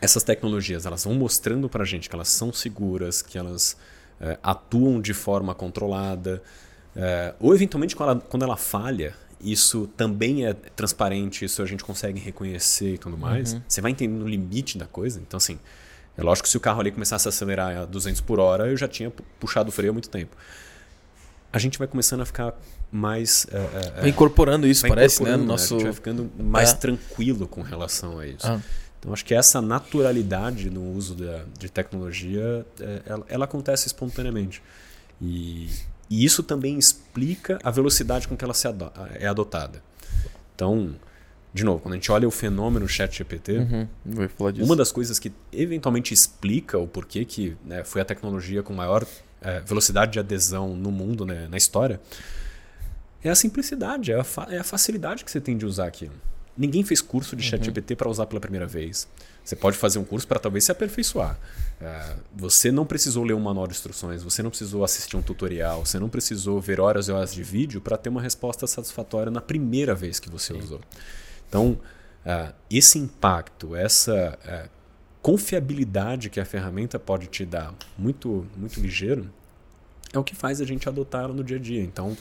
[0.00, 3.76] essas tecnologias elas vão mostrando para a gente que elas são seguras, que elas
[4.20, 6.42] é, atuam de forma controlada,
[6.94, 11.84] é, ou eventualmente quando ela, quando ela falha, isso também é transparente, isso a gente
[11.84, 13.52] consegue reconhecer e tudo mais.
[13.52, 13.62] Uhum.
[13.68, 15.20] Você vai entendendo o limite da coisa.
[15.20, 15.58] Então, assim,
[16.16, 18.76] é lógico que se o carro ali começasse a acelerar a 200 por hora, eu
[18.76, 20.34] já tinha puxado o freio há muito tempo.
[21.52, 22.54] A gente vai começando a ficar
[22.90, 23.46] mais.
[24.02, 25.36] É, incorporando isso, parece, né?
[25.36, 25.74] No nosso...
[25.74, 26.76] A gente vai ficando mais é.
[26.76, 28.46] tranquilo com relação a isso.
[28.46, 28.60] Ah.
[28.98, 34.62] Então, acho que essa naturalidade no uso da, de tecnologia, é, ela, ela, acontece espontaneamente.
[35.20, 35.68] E,
[36.10, 39.82] e, isso também explica a velocidade com que ela se ado é adotada.
[40.54, 40.94] Então,
[41.56, 43.88] de novo, quando a gente olha o fenômeno ChatGPT, uhum,
[44.62, 49.06] uma das coisas que eventualmente explica o porquê que né, foi a tecnologia com maior
[49.40, 52.00] é, velocidade de adesão no mundo, né, na história,
[53.24, 56.14] é a simplicidade, é a, é a, facilidade que você tem de usar aquilo.
[56.56, 57.50] Ninguém fez curso de uhum.
[57.50, 59.08] ChatGPT para usar pela primeira vez.
[59.44, 61.38] Você pode fazer um curso para talvez se aperfeiçoar.
[61.80, 65.84] É, você não precisou ler um manual de instruções, você não precisou assistir um tutorial,
[65.84, 69.40] você não precisou ver horas e horas de vídeo para ter uma resposta satisfatória na
[69.40, 70.60] primeira vez que você Sim.
[70.60, 70.80] usou.
[71.48, 71.78] Então,
[72.24, 74.70] uh, esse impacto, essa uh,
[75.20, 79.30] confiabilidade que a ferramenta pode te dar, muito, muito ligeiro,
[80.12, 81.82] é o que faz a gente adotá-la no dia a dia.
[81.82, 82.16] Então,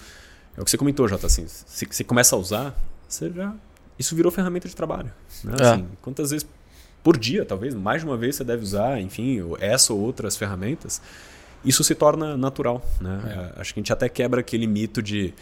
[0.58, 1.28] é o que você comentou, Jota.
[1.28, 2.76] Assim, se você começa a usar,
[3.08, 3.56] você já.
[3.98, 5.12] Isso virou ferramenta de trabalho.
[5.44, 5.54] Né?
[5.60, 5.64] É.
[5.64, 6.48] Assim, quantas vezes
[7.04, 11.02] por dia, talvez, mais de uma vez você deve usar, enfim, essa ou outras ferramentas.
[11.64, 12.84] Isso se torna natural.
[13.00, 13.52] Né?
[13.56, 13.62] É.
[13.62, 15.34] Acho que a gente até quebra aquele mito de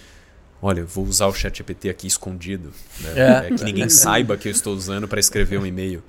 [0.62, 3.14] olha, vou usar o chat GPT aqui escondido, né?
[3.16, 3.47] é.
[3.47, 3.56] é.
[3.56, 6.01] que ninguém saiba que eu estou usando para escrever um e-mail.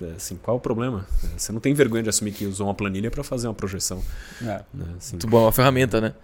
[0.00, 1.06] É, assim, qual o problema?
[1.22, 4.02] É, você não tem vergonha de assumir que usou uma planilha para fazer uma projeção.
[4.40, 4.62] É.
[4.74, 4.86] Né?
[4.98, 6.14] Assim, muito bom, é uma ferramenta, né?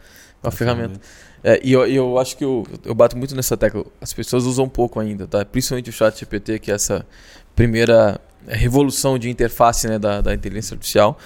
[0.43, 1.01] Uma ferramenta.
[1.43, 3.85] É, e eu, eu acho que eu, eu bato muito nessa tecla.
[4.01, 5.45] As pessoas usam um pouco ainda, tá?
[5.45, 7.07] Principalmente o chat GPT, que é essa
[7.55, 11.19] primeira revolução de interface né, da, da inteligência artificial.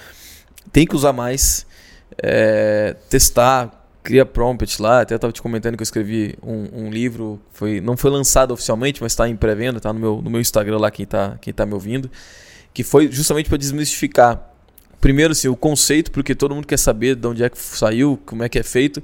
[0.71, 1.65] Tem que usar mais,
[2.21, 5.01] é, testar, cria prompt lá.
[5.01, 9.01] Até estava te comentando que eu escrevi um, um, livro, foi, não foi lançado oficialmente,
[9.01, 11.65] mas está em pré-venda, está no meu, no meu Instagram lá, quem está quem tá
[11.65, 12.09] me ouvindo.
[12.73, 14.52] Que foi justamente para desmistificar.
[15.03, 18.41] Primeiro, assim, o conceito, porque todo mundo quer saber de onde é que saiu, como
[18.41, 19.03] é que é feito.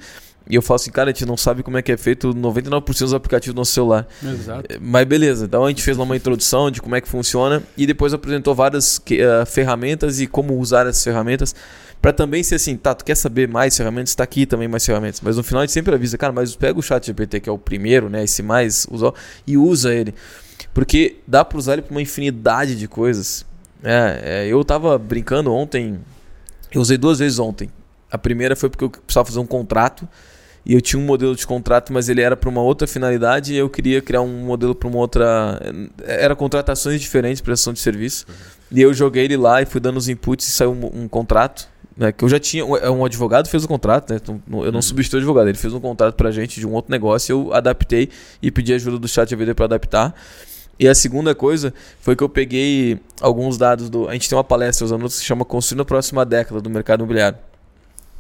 [0.50, 3.00] E eu falo assim, cara, a gente não sabe como é que é feito 99%
[3.00, 4.08] dos aplicativos do nosso celular.
[4.24, 4.64] Exato.
[4.80, 7.86] Mas beleza, então a gente fez lá uma introdução de como é que funciona e
[7.86, 11.54] depois apresentou várias uh, ferramentas e como usar essas ferramentas
[12.02, 15.20] para também ser assim, tá, tu quer saber mais ferramentas, está aqui também mais ferramentas.
[15.20, 17.52] Mas no final a gente sempre avisa, cara, mas pega o chat GPT, que é
[17.52, 19.14] o primeiro, né, esse mais usou,
[19.46, 20.16] e usa ele.
[20.74, 23.46] Porque dá para usar ele para uma infinidade de coisas.
[23.84, 26.00] É, é, eu tava brincando ontem,
[26.72, 27.70] eu usei duas vezes ontem.
[28.12, 30.08] A primeira foi porque eu precisava fazer um contrato
[30.66, 33.58] e eu tinha um modelo de contrato, mas ele era para uma outra finalidade e
[33.58, 35.60] eu queria criar um modelo para uma outra.
[36.04, 38.26] Era contratações diferentes, prestação de serviço.
[38.28, 38.36] Uhum.
[38.78, 41.68] E eu joguei ele lá e fui dando os inputs e saiu um, um contrato.
[41.98, 42.64] Né, que eu já tinha.
[42.82, 44.20] É um advogado fez o contrato, né?
[44.24, 44.82] Então, eu não uhum.
[44.82, 48.10] substituí o advogado, ele fez um contrato pra gente de um outro negócio, eu adaptei
[48.42, 50.16] e pedi ajuda do chat AVD para adaptar.
[50.80, 54.08] E a segunda coisa foi que eu peguei alguns dados do.
[54.08, 57.02] A gente tem uma palestra usando que se chama Construindo a Próxima Década do Mercado
[57.02, 57.38] Imobiliário.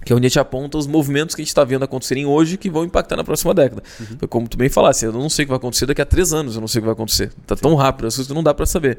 [0.04, 2.58] Que é onde a gente aponta os movimentos que a gente está vendo acontecerem hoje
[2.58, 3.84] que vão impactar na próxima década.
[4.00, 4.28] Uhum.
[4.30, 6.56] Como tu bem falasse, eu não sei o que vai acontecer daqui a três anos,
[6.56, 7.32] eu não sei o que vai acontecer.
[7.46, 8.98] Tá tão rápido, as coisas que não dá para saber.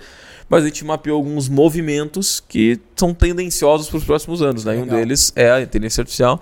[0.48, 4.64] Mas a gente mapeou alguns movimentos que são tendenciosos para os próximos anos.
[4.64, 4.76] Né?
[4.76, 6.40] E um deles é a inteligência artificial.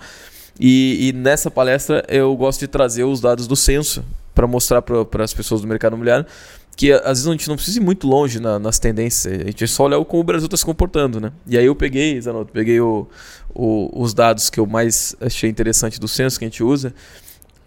[0.59, 4.03] E, e, nessa palestra eu gosto de trazer os dados do censo
[4.35, 6.25] para mostrar para as pessoas do mercado imobiliário
[6.79, 9.67] que às vezes a gente não precisa ir muito longe na, nas tendências, a gente
[9.67, 11.29] só olha como o Brasil está se comportando, né?
[11.45, 13.05] E aí eu peguei, Zanotto, peguei o,
[13.53, 16.93] o, os dados que eu mais achei interessante do censo que a gente usa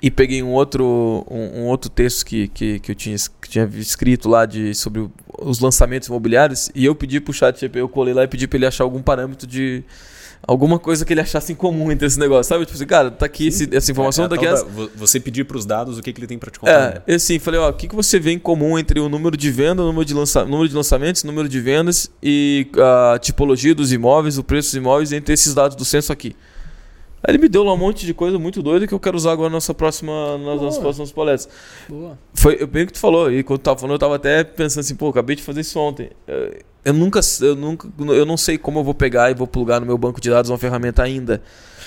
[0.00, 3.68] e peguei um outro, um, um outro texto que, que, que, eu tinha, que tinha
[3.74, 5.06] escrito lá de, sobre
[5.38, 8.56] os lançamentos imobiliários e eu pedi para o chat, eu colei lá e pedi para
[8.56, 9.84] ele achar algum parâmetro de
[10.46, 12.64] alguma coisa que ele achasse em comum entre esse negócio, sabe?
[12.64, 14.66] Tipo assim, cara, tá aqui esse, essa informação, é, tá aqui essa...
[14.96, 16.72] Você pedir para os dados o que, que ele tem para te contar.
[16.72, 17.02] É, né?
[17.06, 19.50] eu sim, falei, ó, o que, que você vê em comum entre o número de
[19.50, 20.44] venda, o número de, lança...
[20.44, 25.12] número de lançamentos, número de vendas e a tipologia dos imóveis, o preço dos imóveis
[25.12, 26.34] entre esses dados do censo aqui.
[27.24, 29.32] Aí ele me deu lá um monte de coisa muito doida que eu quero usar
[29.32, 31.54] agora na nossa próxima, nas nossas próximas palestras.
[31.88, 32.18] Boa.
[32.34, 34.80] Foi bem o que tu falou, e quando tu tava falando, eu tava até pensando
[34.80, 36.10] assim, pô, acabei de fazer isso ontem.
[36.84, 39.86] Eu nunca, eu nunca, eu não sei como eu vou pegar e vou plugar no
[39.86, 41.40] meu banco de dados uma ferramenta ainda.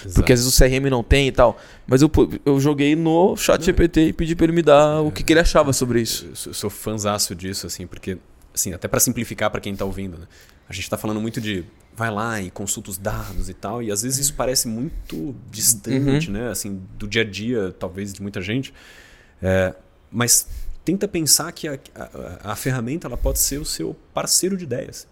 [0.05, 0.13] Exato.
[0.13, 1.57] Porque às vezes o CRM não tem e tal.
[1.85, 2.09] Mas eu,
[2.45, 5.33] eu joguei no chat GPT e pedi para ele me dar é, o que, que,
[5.33, 6.29] ele achava sobre isso.
[6.45, 8.17] Eu sou, fãzaço disso, assim, porque,
[8.53, 10.27] assim, até para simplificar para quem está ouvindo, né?
[10.69, 11.63] A gente está falando muito de
[11.95, 16.27] vai lá e consulta os dados e tal, e às vezes isso parece muito distante,
[16.27, 16.33] uhum.
[16.33, 16.49] né?
[16.49, 18.73] Assim, do dia a dia, talvez, de muita gente.
[19.41, 19.73] É,
[20.11, 20.47] mas
[20.83, 25.07] tenta pensar que a, a, a, ferramenta ela pode ser o seu parceiro de ideias.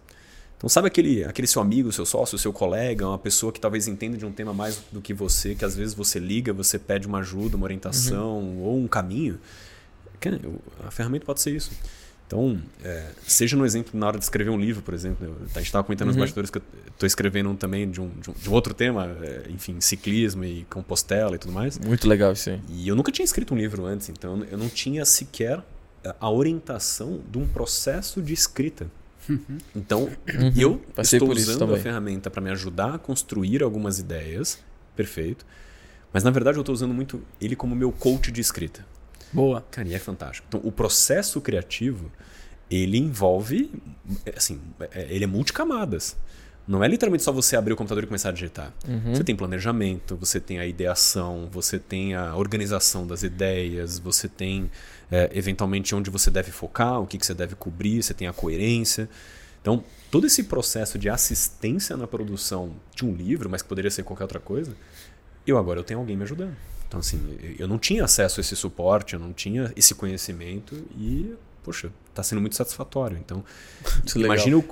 [0.57, 4.17] Então, sabe aquele, aquele seu amigo, seu sócio, seu colega, uma pessoa que talvez entenda
[4.17, 7.19] de um tema mais do que você, que às vezes você liga, você pede uma
[7.19, 8.61] ajuda, uma orientação uhum.
[8.61, 9.39] ou um caminho?
[10.85, 11.71] A ferramenta pode ser isso.
[12.25, 15.25] Então, é, seja no exemplo na hora de escrever um livro, por exemplo.
[15.25, 16.13] Eu, a gente estava comentando uhum.
[16.13, 18.73] nos bastidores que eu estou escrevendo um também de um, de um, de um outro
[18.73, 21.77] tema, é, enfim, ciclismo e compostela e tudo mais.
[21.77, 22.61] Muito legal isso aí.
[22.69, 25.63] E eu nunca tinha escrito um livro antes, então eu não tinha sequer
[26.19, 28.87] a orientação de um processo de escrita.
[29.29, 29.57] Uhum.
[29.75, 30.53] Então, uhum.
[30.55, 34.59] eu Passei estou usando a ferramenta para me ajudar a construir algumas ideias,
[34.95, 35.45] perfeito.
[36.11, 38.85] Mas na verdade eu estou usando muito ele como meu coach de escrita.
[39.33, 39.63] Boa.
[39.71, 40.45] Cara, e é fantástico.
[40.47, 42.11] Então, o processo criativo,
[42.69, 43.71] ele envolve,
[44.35, 44.61] assim,
[44.91, 46.15] é, ele é multicamadas.
[46.65, 48.71] Não é literalmente só você abrir o computador e começar a digitar.
[48.87, 49.13] Uhum.
[49.13, 54.71] Você tem planejamento, você tem a ideação, você tem a organização das ideias, você tem
[55.11, 58.33] é, eventualmente onde você deve focar, o que, que você deve cobrir, você tem a
[58.33, 59.09] coerência.
[59.61, 64.03] Então, todo esse processo de assistência na produção de um livro, mas que poderia ser
[64.03, 64.73] qualquer outra coisa,
[65.45, 66.55] eu agora eu tenho alguém me ajudando.
[66.93, 71.33] Então, assim, eu não tinha acesso a esse suporte, eu não tinha esse conhecimento e,
[71.63, 73.17] poxa, está sendo muito satisfatório.
[73.17, 73.43] Então,
[74.15, 74.63] imagina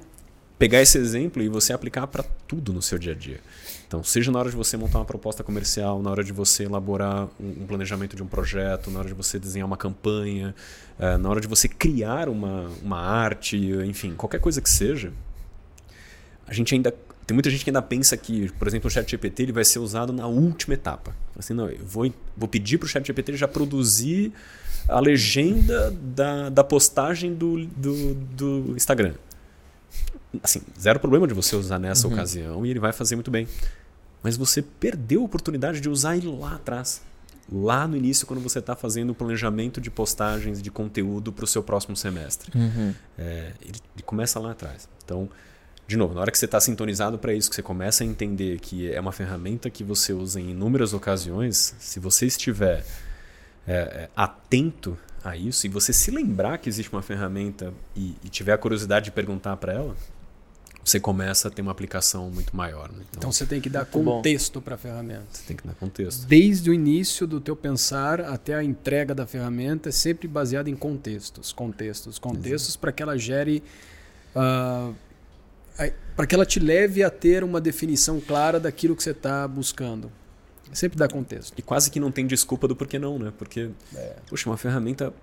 [0.60, 3.40] pegar esse exemplo e você aplicar para tudo no seu dia a dia.
[3.88, 7.28] Então, seja na hora de você montar uma proposta comercial, na hora de você elaborar
[7.40, 10.54] um, um planejamento de um projeto, na hora de você desenhar uma campanha,
[11.00, 15.12] uh, na hora de você criar uma, uma arte, enfim, qualquer coisa que seja,
[16.46, 16.94] a gente ainda
[17.32, 20.12] tem muita gente que ainda pensa que, por exemplo, o ChatGPT ele vai ser usado
[20.12, 21.16] na última etapa.
[21.40, 24.34] Assim, não, eu vou, vou pedir para o ChatGPT já produzir
[24.86, 29.14] a legenda da, da postagem do, do, do Instagram.
[30.44, 32.14] Assim, zero problema de você usar nessa uhum.
[32.14, 33.48] ocasião e ele vai fazer muito bem.
[34.22, 37.02] Mas você perdeu a oportunidade de usar ele lá atrás.
[37.50, 41.48] Lá no início, quando você está fazendo o planejamento de postagens de conteúdo para o
[41.48, 42.52] seu próximo semestre.
[42.54, 42.94] Uhum.
[43.18, 44.90] É, ele, ele começa lá atrás.
[45.06, 45.30] Então,
[45.92, 48.60] de novo, na hora que você está sintonizado para isso, que você começa a entender
[48.62, 52.86] que é uma ferramenta que você usa em inúmeras ocasiões, se você estiver
[53.68, 58.30] é, é, atento a isso e você se lembrar que existe uma ferramenta e, e
[58.30, 59.98] tiver a curiosidade de perguntar para ela,
[60.82, 62.88] você começa a ter uma aplicação muito maior.
[62.88, 63.00] Né?
[63.10, 65.26] Então, então, você tem que dar contexto para a ferramenta.
[65.30, 66.26] Você tem que dar contexto.
[66.26, 70.76] Desde o início do teu pensar até a entrega da ferramenta é sempre baseado em
[70.76, 73.62] contextos, contextos, contextos para que ela gere
[74.34, 74.96] uh,
[76.16, 80.12] para que ela te leve a ter uma definição clara daquilo que você está buscando.
[80.74, 81.54] Sempre dá contexto.
[81.58, 83.34] E quase que não tem desculpa do porquê não, né?
[83.38, 84.16] Porque, é.
[84.28, 85.14] puxa, uma ferramenta.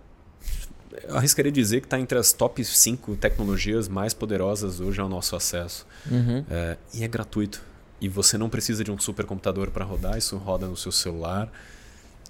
[1.04, 5.36] Eu arriscaria dizer que está entre as top 5 tecnologias mais poderosas hoje ao nosso
[5.36, 5.86] acesso.
[6.10, 6.44] Uhum.
[6.50, 7.62] É, e é gratuito.
[8.00, 11.50] E você não precisa de um supercomputador para rodar, isso roda no seu celular.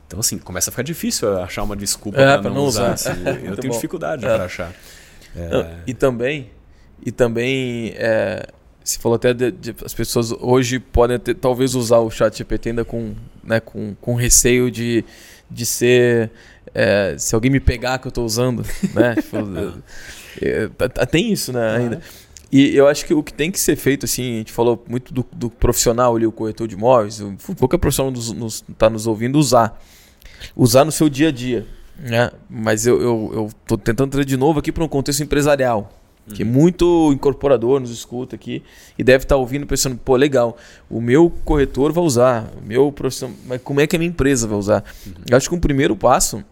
[0.06, 2.94] Então, assim, começa a ficar difícil achar uma desculpa É, para não, não usar.
[2.94, 3.16] usar.
[3.18, 3.76] Eu tenho bom.
[3.76, 4.28] dificuldade É.
[4.34, 4.72] para achar.
[5.36, 6.50] É, Não, E também,
[7.04, 8.46] e também é,
[8.82, 12.70] você falou até de, de- as pessoas hoje podem ter- talvez usar o chat GPT
[12.70, 15.04] ainda com, né, com, com receio de,
[15.50, 16.30] de ser
[16.74, 19.14] é, se alguém me pegar que eu estou usando, né?
[19.16, 19.36] Tipo,
[20.40, 20.70] é,
[21.02, 22.02] é, tem isso, né, ainda.
[22.50, 25.12] E eu acho que o que tem que ser feito, assim, a gente falou muito
[25.12, 27.22] do, do profissional ali, o corretor de imóveis,
[27.58, 29.78] qualquer profissional nos, nos, tá nos ouvindo usar.
[30.56, 31.66] Usar no seu dia a dia.
[31.98, 32.30] Né?
[32.48, 35.92] Mas eu, eu, eu tentando trazer de novo aqui para um contexto empresarial.
[36.34, 38.62] Que muito incorporador nos escuta aqui
[38.98, 40.56] e deve estar ouvindo pensando, pô, legal,
[40.90, 44.46] o meu corretor vai usar, o meu profissional, mas como é que a minha empresa
[44.46, 44.84] vai usar?
[45.28, 46.44] Eu acho que um primeiro passo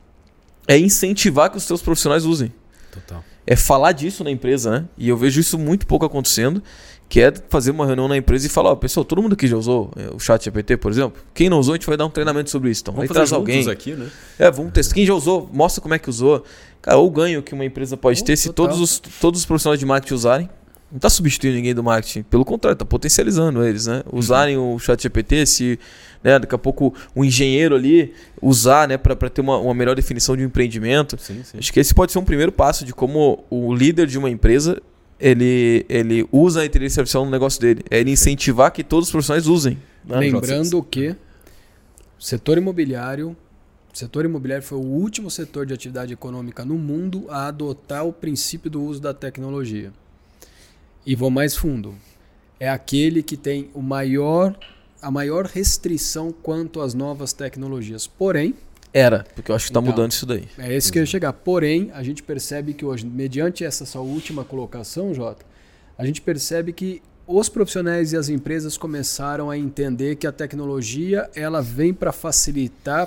[0.67, 2.53] é incentivar que os seus profissionais usem
[2.93, 3.23] total.
[3.47, 4.85] é falar disso na empresa, né?
[4.97, 6.63] E eu vejo isso muito pouco acontecendo,
[7.09, 9.57] que é fazer uma reunião na empresa e falar, ó, pessoal, todo mundo aqui já
[9.57, 11.23] usou é, o chat GPT, por exemplo?
[11.33, 12.83] Quem não usou, a gente vai dar um treinamento sobre isso.
[12.83, 13.69] Então, Vamos aí fazer traz alguém.
[13.71, 14.09] aqui, né?
[14.39, 14.95] É, vamos testar.
[14.95, 16.45] Quem já usou, mostra como é que usou.
[16.83, 18.67] Cara, o ganho que uma empresa pode Oh, ter se total.
[18.67, 20.51] todos os, todos os profissionais de marketing usarem.
[20.91, 24.05] Não está substituindo ninguém do marketing, pelo contrário, está potencializando eles, né?
[24.13, 25.79] Usarem o chat GPT, se
[26.23, 30.37] né, daqui a pouco o engenheiro ali usar né, para ter uma, uma melhor definição
[30.37, 31.17] de um empreendimento.
[31.21, 31.59] Sim, sim.
[31.59, 34.81] Acho que esse pode ser um primeiro passo de como o líder de uma empresa
[35.19, 37.83] ele, ele usa a inteligência artificial no negócio dele.
[37.91, 39.79] É ele incentivar que todos os profissionais usem.
[40.05, 40.19] né?
[40.19, 41.17] Lembrando que
[42.19, 43.37] o setor imobiliário,
[43.93, 48.13] o setor imobiliário foi o último setor de atividade econômica no mundo a adotar o
[48.13, 49.93] princípio do uso da tecnologia.
[51.05, 51.95] E vou mais fundo.
[52.59, 54.57] É aquele que tem o maior
[55.01, 58.07] a maior restrição quanto às novas tecnologias.
[58.07, 58.55] Porém,
[58.99, 59.93] Era, porque eu acho que está Então.
[59.93, 60.49] mudando isso daí.
[60.57, 61.31] é esse que eu ia chegar.
[61.35, 65.45] Porém, a gente percebe que hoje, mediante essa sua última colocação, Jota,
[65.99, 71.29] a gente percebe que os profissionais e as empresas começaram a entender que a tecnologia
[71.35, 73.07] ela vem para facilitar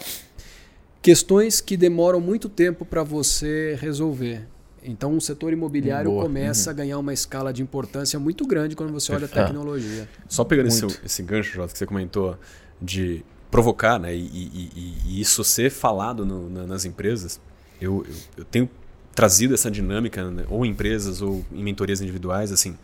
[1.01, 4.45] questões que demoram muito tempo para você resolver.
[4.83, 6.21] Então, o setor imobiliário Boa.
[6.23, 10.07] começa a ganhar uma escala de importância muito grande quando você olha a tecnologia.
[10.27, 12.37] Só pegando esse, esse gancho, Jota, que você comentou,
[12.79, 14.15] de provocar, né?
[14.15, 14.71] E, e-
[15.07, 17.39] e- isso ser falado no- na- nas empresas,
[17.81, 18.69] eu, eu, eu tenho
[19.15, 22.77] trazido essa dinâmica, né, ou em empresas ou em mentorias individuais, assim,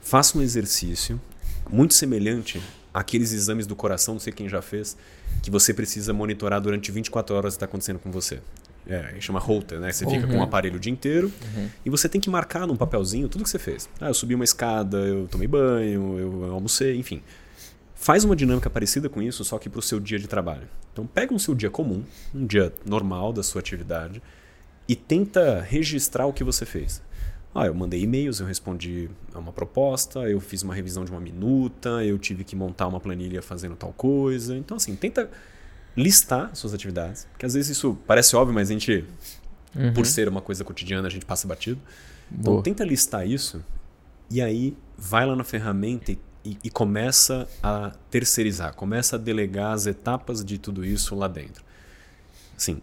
[0.00, 1.20] faça um exercício
[1.68, 2.60] muito semelhante
[2.92, 4.96] àqueles exames do coração, não sei quem já fez,
[5.42, 8.40] que você precisa monitorar durante 24 horas o que está acontecendo com você.
[8.86, 9.90] É, chama Holter, né?
[9.90, 11.32] Você fica com um aparelho o dia inteiro
[11.86, 13.88] e você tem que marcar num papelzinho tudo que você fez.
[13.98, 17.22] Ah, eu subi uma escada, eu tomei banho, eu almocei, enfim.
[18.04, 20.68] Faz uma dinâmica parecida com isso, só que para o seu dia de trabalho.
[20.92, 24.20] Então pega um seu dia comum, um dia normal da sua atividade,
[24.86, 27.00] e tenta registrar o que você fez.
[27.54, 31.18] Ah, eu mandei e-mails, eu respondi a uma proposta, eu fiz uma revisão de uma
[31.18, 34.54] minuta, eu tive que montar uma planilha fazendo tal coisa.
[34.54, 35.30] Então, assim, tenta
[35.96, 39.06] listar suas atividades, porque às vezes isso parece óbvio, mas a gente,
[39.94, 41.80] por ser uma coisa cotidiana, a gente passa batido.
[42.30, 42.62] Então Boa.
[42.62, 43.64] tenta listar isso
[44.30, 49.72] e aí vai lá na ferramenta e, e- e começa a terceirizar, começa a delegar
[49.72, 51.64] as etapas de tudo isso lá dentro.
[52.56, 52.80] Assim,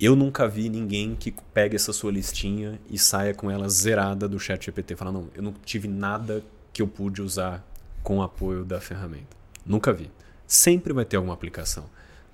[0.00, 4.38] eu nunca vi ninguém que pegue essa sua listinha e saia com ela zerada do
[4.38, 4.96] chat GPT.
[4.96, 6.42] Fala, não, eu não tive nada
[6.72, 7.64] que eu pude usar
[8.02, 9.36] com o apoio da ferramenta.
[9.64, 10.10] Nunca vi.
[10.46, 11.84] Sempre vai ter alguma aplicação.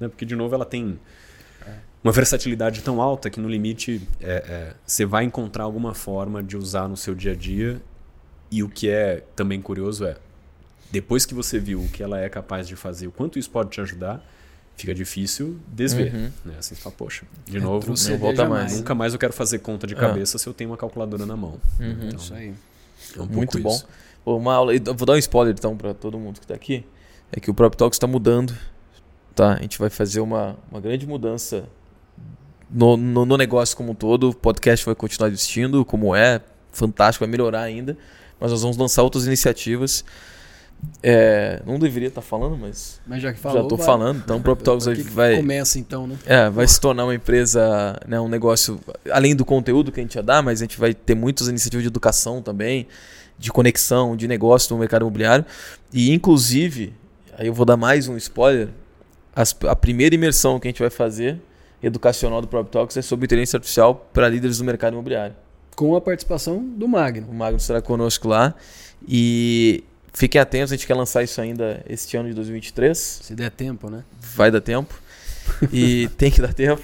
[0.00, 0.08] Né?
[0.08, 0.98] Porque, de novo, ela tem
[2.02, 6.56] uma versatilidade tão alta que no limite é, é, você vai encontrar alguma forma de
[6.56, 7.80] usar no seu dia a dia.
[8.50, 10.16] E o que é também curioso é,
[10.91, 13.70] depois que você viu o que ela é capaz de fazer, o quanto isso pode
[13.70, 14.24] te ajudar,
[14.76, 16.14] fica difícil desver.
[16.14, 16.30] Uhum.
[16.45, 16.55] Né?
[16.59, 18.76] Assim, você fala, poxa, de novo, Retroceder não volta mais.
[18.76, 19.99] nunca mais eu quero fazer conta de Ah.
[19.99, 21.61] cabeça se eu tenho uma calculadora na mão.
[21.78, 21.91] Uhum.
[22.09, 22.55] Então, Isso aí.
[23.16, 23.70] é um Muito bom.
[23.74, 23.86] isso.
[24.24, 26.84] Uma aula, vou dar um spoiler então para todo mundo que está aqui.
[27.32, 28.55] É que o Prop Talks está mudando.
[29.34, 29.55] Tá?
[29.55, 31.64] A gente vai fazer uma, uma grande mudança
[32.70, 34.30] no, no, no negócio como um todo.
[34.30, 36.41] O podcast vai continuar existindo como é.
[36.72, 37.97] Fantástico, vai melhorar ainda.
[38.38, 40.05] Mas nós vamos lançar outras iniciativas.
[41.02, 43.86] É, não deveria estar falando, mas Mas já que falou, já estou vai.
[43.86, 44.18] falando.
[44.18, 46.16] Então o Prop Talks vai, Começa então, né?
[46.26, 48.78] é, vai se tornar uma empresa, né, um negócio,
[49.10, 51.82] além do conteúdo que a gente já dá, mas a gente vai ter muitas iniciativas
[51.82, 52.86] de educação também,
[53.38, 55.44] de conexão, de negócio no mercado imobiliário.
[55.92, 56.92] E, inclusive,
[57.38, 58.68] aí eu vou dar mais um spoiler,
[59.34, 61.40] as- a primeira imersão que a gente vai fazer,
[61.82, 65.34] educacional do Prop Talks, é sobre inteligência artificial para líderes do mercado imobiliário.
[65.74, 67.26] Com a participação do Magno.
[67.30, 68.54] O Magno estará conosco lá.
[69.08, 69.82] E
[70.12, 73.90] fiquem atentos, a gente quer lançar isso ainda este ano de 2023 Se der tempo,
[73.90, 74.04] né?
[74.34, 74.94] vai dar tempo.
[75.72, 76.82] E tem que dar tempo.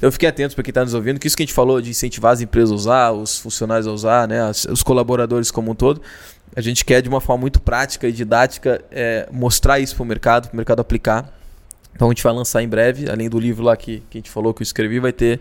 [0.00, 1.90] Eu fiquei atento para quem está nos ouvindo, que isso que a gente falou de
[1.90, 6.02] incentivar as empresas a usar, os funcionários a usar, né, os colaboradores como um todo.
[6.56, 10.06] A gente quer, de uma forma muito prática e didática, é, mostrar isso para o
[10.06, 11.32] mercado, para o mercado aplicar.
[11.94, 14.30] Então a gente vai lançar em breve, além do livro lá que, que a gente
[14.30, 15.40] falou que eu escrevi, vai ter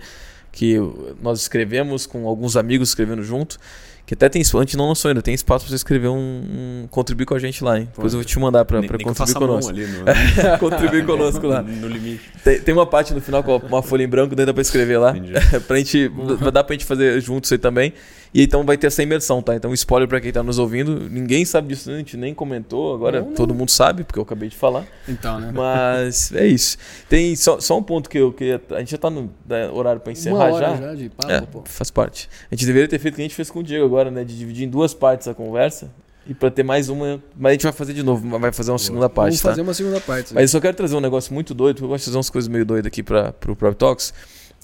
[0.52, 0.78] que
[1.22, 3.60] nós escrevemos com alguns amigos escrevendo junto.
[4.08, 6.16] Que até tem espaço, a gente não lançou ainda, tem espaço pra você escrever um,
[6.16, 7.90] um contribuir com a gente lá, hein?
[7.94, 9.70] Depois eu vou te mandar pra, pra contribuir conosco.
[9.70, 10.06] Ali no...
[10.60, 11.62] contribuir conosco lá.
[11.62, 12.22] No limite.
[12.42, 14.98] Tem, tem, uma parte no final com uma folha em branco, daí dá pra escrever
[14.98, 15.14] lá.
[15.68, 16.10] pra gente,
[16.54, 17.92] dá pra gente fazer junto isso aí também.
[18.38, 19.56] E então vai ter essa imersão, tá?
[19.56, 23.22] Então, spoiler para quem tá nos ouvindo, ninguém sabe disso, a gente nem comentou, agora
[23.22, 23.34] não, não.
[23.34, 24.86] todo mundo sabe, porque eu acabei de falar.
[25.10, 25.52] Então, né?
[25.52, 26.78] Mas é isso.
[27.10, 28.62] Tem só, só um ponto que eu queria.
[28.70, 30.76] A gente já tá no né, horário para encerrar Uma hora já.
[30.76, 31.64] já de papo, é, pô.
[31.66, 32.30] Faz parte.
[32.52, 34.24] A gente deveria ter feito o que a gente fez com o Diego agora, né?
[34.24, 35.90] De dividir em duas partes a conversa.
[36.28, 37.20] E para ter mais uma.
[37.36, 39.30] Mas a gente vai fazer de novo, vai fazer uma segunda parte.
[39.30, 39.50] Vamos tá?
[39.50, 40.36] fazer uma segunda parte.
[40.36, 42.30] Mas eu só quero trazer um negócio muito doido, porque eu gosto de fazer umas
[42.30, 44.14] coisas meio doidas aqui para o Pro Talks.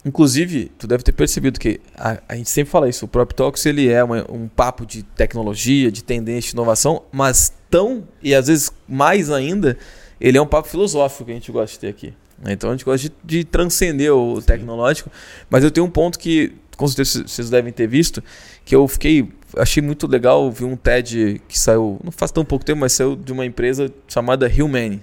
[0.06, 3.66] Inclusive, tu deve ter percebido que a, a gente sempre fala isso, o Prop Talks
[3.66, 8.47] ele é uma, um papo de tecnologia, de tendência, de inovação, mas tão, e às
[8.47, 9.78] vezes mais ainda,
[10.20, 12.14] ele é um papo filosófico que a gente gosta de ter aqui.
[12.45, 14.47] Então a gente gosta de, de transcender o Sim.
[14.47, 15.10] tecnológico,
[15.49, 18.22] mas eu tenho um ponto que com certeza vocês devem ter visto,
[18.66, 22.66] que eu fiquei, achei muito legal, vi um TED que saiu, não faz tão pouco
[22.66, 25.01] tempo, mas saiu de uma empresa chamada Humane,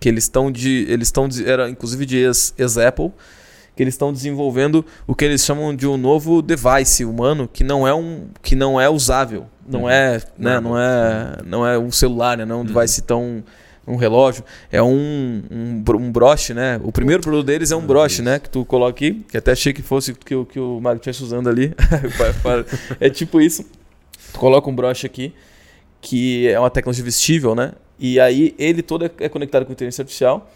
[0.00, 3.12] que eles estão de, eles estão, era inclusive de ex-Apple, ex
[3.74, 7.86] que eles estão desenvolvendo o que eles chamam de um novo device humano que não
[7.86, 9.90] é um que não é usável, não uhum.
[9.90, 12.66] é, né, não é, não é um celular, né, não é um uhum.
[12.66, 13.42] device tão
[13.86, 16.80] um relógio, é um, um, um, broche, né?
[16.84, 18.38] O primeiro produto deles é um broche, né?
[18.38, 21.22] Que tu coloca aqui, que até achei que fosse que, o que o Mago estivesse
[21.24, 21.74] usando ali.
[23.00, 23.64] é tipo isso.
[24.32, 25.34] Tu coloca um broche aqui,
[26.00, 27.72] que é uma tecnologia vestível, né?
[27.98, 30.50] E aí ele todo é conectado com inteligência artificial.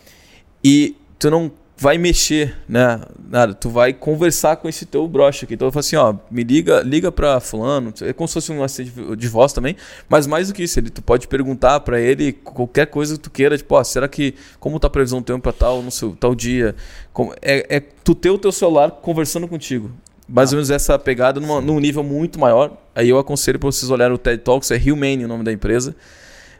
[0.62, 3.00] E tu não vai mexer, né?
[3.28, 5.54] Nada, tu vai conversar com esse teu broche aqui.
[5.54, 8.62] Então eu falo assim, ó, me liga, liga para fulano, é como se fosse um
[8.62, 9.76] assistente de voz também,
[10.08, 13.30] mas mais do que isso, ele tu pode perguntar para ele qualquer coisa que tu
[13.30, 16.16] queira, tipo, ó, será que como tá a previsão do tempo para tal, no seu
[16.16, 16.74] tal dia?
[17.12, 19.90] Como, é, é tu ter o teu celular conversando contigo.
[20.28, 20.52] Mais ah.
[20.52, 22.76] ou menos essa pegada numa, num nível muito maior.
[22.94, 25.94] Aí eu aconselho para vocês olharem o TED Talks, é Humane o nome da empresa.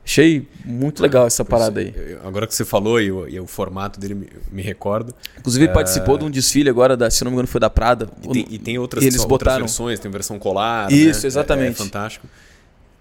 [0.07, 1.93] Achei muito legal essa parada aí.
[2.23, 5.13] Agora que você falou e o, e o formato dele me, me recordo.
[5.37, 5.69] Inclusive é...
[5.69, 8.09] participou de um desfile agora, da, se não me engano foi da Prada.
[8.23, 9.67] E tem, e tem outras, e eles botaram...
[9.67, 10.95] versões, tem versão colada.
[10.95, 11.27] Isso, né?
[11.27, 11.81] exatamente.
[11.81, 12.29] É, é, fantástico.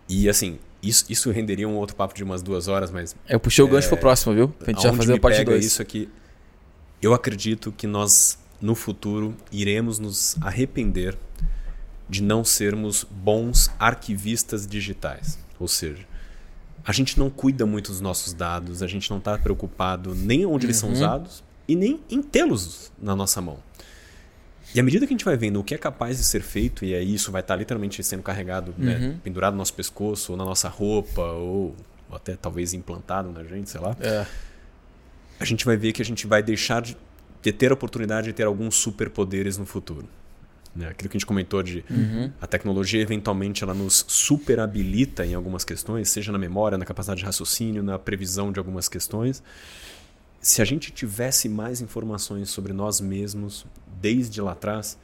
[0.09, 3.15] E assim, isso, isso renderia um outro papo de umas duas horas, mas...
[3.29, 4.47] Eu puxei o gancho é, pro próximo, viu?
[4.49, 5.63] Pra gente já fazer a parte 2.
[5.63, 6.09] isso aqui,
[6.99, 11.15] eu acredito que nós, no futuro, iremos nos arrepender
[12.09, 15.37] de não sermos bons arquivistas digitais.
[15.59, 16.03] Ou seja,
[16.85, 20.65] a gente não cuida muito dos nossos dados, a gente não está preocupado nem onde
[20.65, 20.69] uhum.
[20.69, 20.95] eles são uhum.
[20.95, 23.57] usados e nem em tê-los na nossa mão.
[24.73, 26.85] E à medida que a gente vai vendo o que é capaz de ser feito,
[26.85, 28.99] e aí isso vai estar tá literalmente sendo carregado, né, uhum.
[28.99, 31.75] né, pendurado no nosso pescoço, ou na nossa roupa, ou,
[32.09, 34.25] ou, até talvez implantado na gente, sei lá, é.
[35.39, 36.95] a gente vai ver que a gente vai deixar de,
[37.41, 40.07] de ter a oportunidade de ter alguns superpoderes no futuro.
[40.75, 40.89] Né?
[40.89, 42.31] Aquilo que a gente comentou de uhum.
[42.41, 47.25] a tecnologia eventualmente ela nos superabilita em algumas questões, seja na memória, na capacidade de
[47.25, 49.41] raciocínio, na previsão de algumas questões.
[50.41, 53.65] Se a gente tivesse mais informações sobre nós mesmos
[53.99, 54.97] desde lá atrás,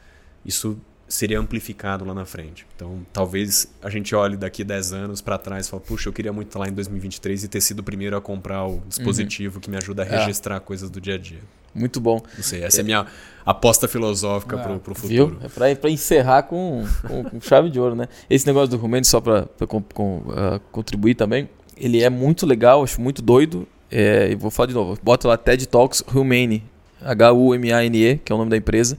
[0.45, 2.65] isso seria amplificado lá na frente.
[2.76, 6.32] Então, talvez a gente olhe daqui 10 anos para trás e fale, puxa, eu queria
[6.32, 9.61] muito estar lá em 2023 e ter sido o primeiro a comprar o dispositivo uhum.
[9.61, 10.59] que me ajuda a registrar é.
[10.59, 11.41] coisas do dia a dia.
[11.74, 12.22] Muito bom.
[12.36, 13.05] Não sei, essa é a minha
[13.45, 15.07] aposta filosófica ah, para o futuro.
[15.07, 15.38] Viu?
[15.61, 18.07] É para encerrar com, com, com, chave de ouro, né?
[18.30, 23.22] Esse negócio do Rumene, só para uh, contribuir também, ele é muito legal, acho muito
[23.22, 23.67] doido.
[23.89, 26.63] É, vou falar de novo, bota lá TED Talks Humane,
[27.01, 28.97] H-U-M-A-N-E, que é o nome da empresa.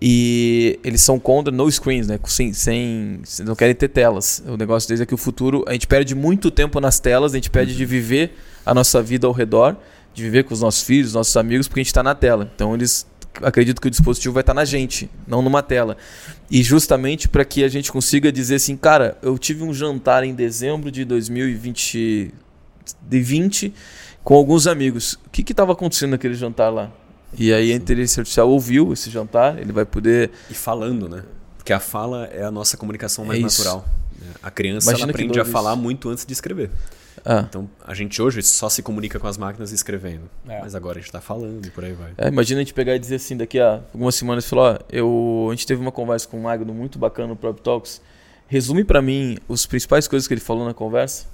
[0.00, 2.18] E eles são contra no screens, né?
[2.24, 4.42] Sem, sem, não querem ter telas.
[4.46, 7.36] O negócio deles é que o futuro, a gente perde muito tempo nas telas, a
[7.36, 9.76] gente perde de viver a nossa vida ao redor
[10.16, 12.50] de viver com os nossos filhos, nossos amigos, porque a gente está na tela.
[12.54, 13.06] Então eles
[13.42, 15.98] acreditam que o dispositivo vai estar tá na gente, não numa tela.
[16.50, 20.34] E justamente para que a gente consiga dizer assim, cara, eu tive um jantar em
[20.34, 22.32] dezembro de 2020
[23.02, 23.74] de 20
[24.24, 25.18] com alguns amigos.
[25.26, 26.90] O que estava acontecendo naquele jantar lá?
[27.36, 30.30] E aí a inteligência artificial ouviu esse jantar, ele vai poder.
[30.48, 31.24] E falando, né?
[31.58, 33.86] Porque a fala é a nossa comunicação mais é natural.
[34.42, 36.70] A criança ela aprende a falar muito antes de escrever.
[37.24, 37.44] Ah.
[37.48, 40.28] Então, a gente hoje só se comunica com as máquinas escrevendo.
[40.48, 40.60] É.
[40.60, 42.12] Mas agora a gente está falando e por aí vai.
[42.18, 45.48] É, imagina a gente pegar e dizer assim, daqui a algumas semanas, falar, ó, eu,
[45.50, 48.00] a gente teve uma conversa com o Magno muito bacana no Prop Talks.
[48.48, 51.26] Resume para mim as principais coisas que ele falou na conversa.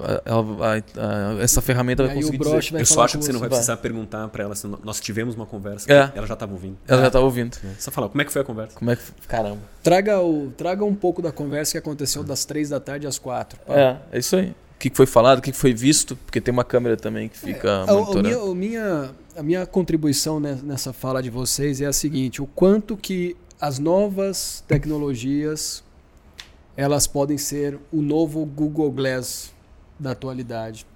[0.00, 2.74] A, a, a, essa ferramenta vai conseguir dizer.
[2.80, 3.82] Eu só acho que você não vai precisar vai.
[3.82, 5.90] perguntar para ela se nós tivemos uma conversa.
[5.90, 6.10] É.
[6.16, 6.76] Ela já estava ouvindo.
[6.86, 7.02] Ela é.
[7.02, 7.56] já estava ouvindo.
[7.64, 7.74] É.
[7.78, 8.76] Só falar, como é que foi a conversa?
[8.76, 9.60] Como é que Caramba.
[9.82, 13.58] Traga, o, traga um pouco da conversa que aconteceu das três da tarde às quatro.
[13.68, 14.52] É, é isso aí.
[14.78, 17.92] Que foi falado, o que foi visto, porque tem uma câmera também que fica é,
[17.92, 18.28] monitorando.
[18.28, 22.96] A, a, minha, a minha contribuição nessa fala de vocês é a seguinte: o quanto
[22.96, 25.82] que as novas tecnologias
[26.78, 29.52] elas podem ser o novo Google Glass
[29.98, 30.86] da atualidade.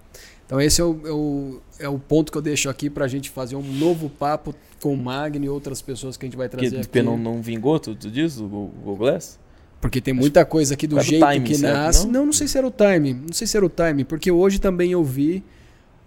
[0.46, 3.08] Então esse é o, é o, é o ponto que eu deixo aqui para a
[3.08, 6.48] gente fazer um novo papo com o Magno e outras pessoas que a gente vai
[6.48, 6.86] trazer que, aqui.
[6.86, 9.40] Porque não, não vingou, tu, tu diz, o Google Glass?
[9.82, 12.06] Porque tem muita coisa aqui do jeito time, que nasce.
[12.06, 12.12] Não?
[12.12, 12.26] não?
[12.26, 13.14] não, sei se era o time.
[13.14, 15.42] Não sei se era o time, porque hoje também eu vi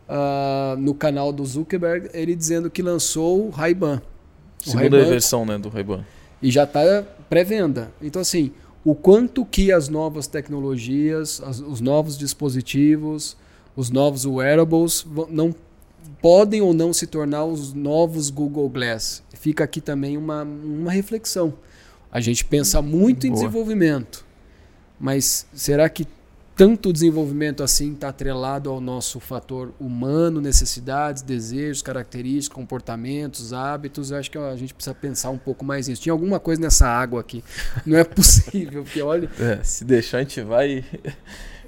[0.07, 4.01] uh, no canal do Zuckerberg ele dizendo que lançou o Ray-Ban.
[4.59, 6.05] Segunda versão né, do Ray-Ban.
[6.41, 7.91] E já está pré-venda.
[8.01, 8.53] Então, assim,
[8.83, 13.35] o quanto que as novas tecnologias, as, os novos dispositivos,
[13.75, 15.53] os novos wearables não
[16.21, 19.21] podem ou não se tornar os novos Google Glass.
[19.33, 21.53] Fica aqui também uma, uma reflexão.
[22.15, 23.41] A gente pensa muito em Boa.
[23.41, 24.25] desenvolvimento,
[24.97, 26.07] mas será que
[26.55, 34.11] tanto desenvolvimento assim está atrelado ao nosso fator humano, necessidades, desejos, características, comportamentos, hábitos?
[34.11, 36.03] Eu acho que a gente precisa pensar um pouco mais nisso.
[36.03, 37.43] Tinha alguma coisa nessa água aqui.
[37.85, 39.29] Não é possível, porque olha.
[39.37, 40.85] É, se deixar, a gente vai.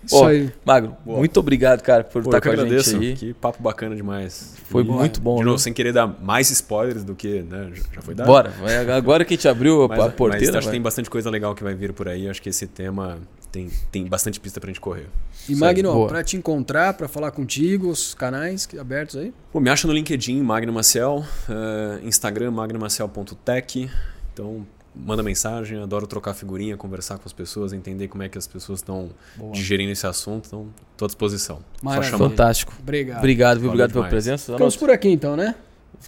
[0.07, 0.51] Isso aí.
[0.65, 1.19] Magro, Boa.
[1.19, 2.91] muito obrigado, cara, por Pô, estar com a agradeço.
[2.91, 3.15] gente aí.
[3.15, 4.55] Que papo bacana demais.
[4.69, 5.37] Foi e, muito bom.
[5.37, 5.61] De novo, né?
[5.61, 8.27] sem querer dar mais spoilers do que né, já foi dado.
[8.27, 8.53] Bora,
[8.95, 10.45] agora que a gente abriu mas, a porteira.
[10.47, 12.27] Mas acho que tem bastante coisa legal que vai vir por aí.
[12.29, 13.19] Acho que esse tema
[13.51, 15.07] tem, tem bastante pista pra gente correr.
[15.47, 19.33] E Magno, para te encontrar, para falar contigo, os canais abertos aí?
[19.51, 23.89] Pô, me acha no LinkedIn, Magno Maciel, uh, Instagram, magnomaciel.tech.
[24.33, 24.65] Então,
[25.05, 28.79] manda mensagem, adoro trocar figurinha, conversar com as pessoas, entender como é que as pessoas
[28.79, 29.09] estão
[29.51, 30.47] digerindo esse assunto.
[30.47, 31.59] Então, estou à disposição.
[31.81, 32.17] Maravilha.
[32.17, 32.73] Fantástico.
[32.79, 33.17] Obrigado.
[33.19, 33.69] Obrigado, viu?
[33.69, 34.53] Obrigado pela presença.
[34.53, 35.55] Ficamos por aqui então, né?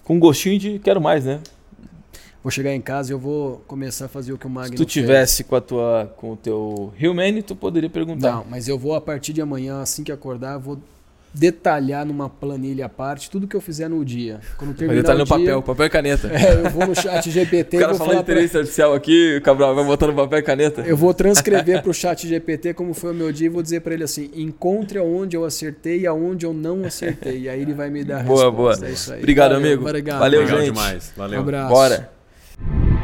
[0.04, 1.40] Com gostinho de quero mais, né?
[2.42, 4.82] Vou chegar em casa e eu vou começar a fazer o que o Magno Se
[4.82, 5.48] tu tivesse fez.
[5.48, 8.32] com a tua com o teu Hillman, tu poderia perguntar.
[8.32, 10.78] Não, mas eu vou a partir de amanhã, assim que acordar, vou
[11.32, 14.40] detalhar numa planilha à parte tudo que eu fizer no dia.
[14.56, 16.28] Quando terminar detalhar no dia, papel, papel e caneta.
[16.28, 18.60] É, eu vou no chat GPT o cara fala de inteligência pra...
[18.60, 20.82] artificial aqui, o Cabral vai botando papel e caneta.
[20.82, 23.80] Eu vou transcrever para o chat GPT como foi o meu dia e vou dizer
[23.80, 27.40] para ele assim: encontre aonde eu acertei e aonde eu não acertei.
[27.40, 28.86] E aí ele vai me dar a boa, resposta.
[28.86, 29.16] Boa, boa.
[29.16, 29.82] É Obrigado, Valeu, amigo.
[29.86, 30.18] Obrigado.
[30.18, 30.66] Valeu, Legal gente.
[30.66, 31.12] demais.
[31.16, 31.38] Valeu.
[31.38, 31.74] Um abraço.
[31.74, 32.99] Bora.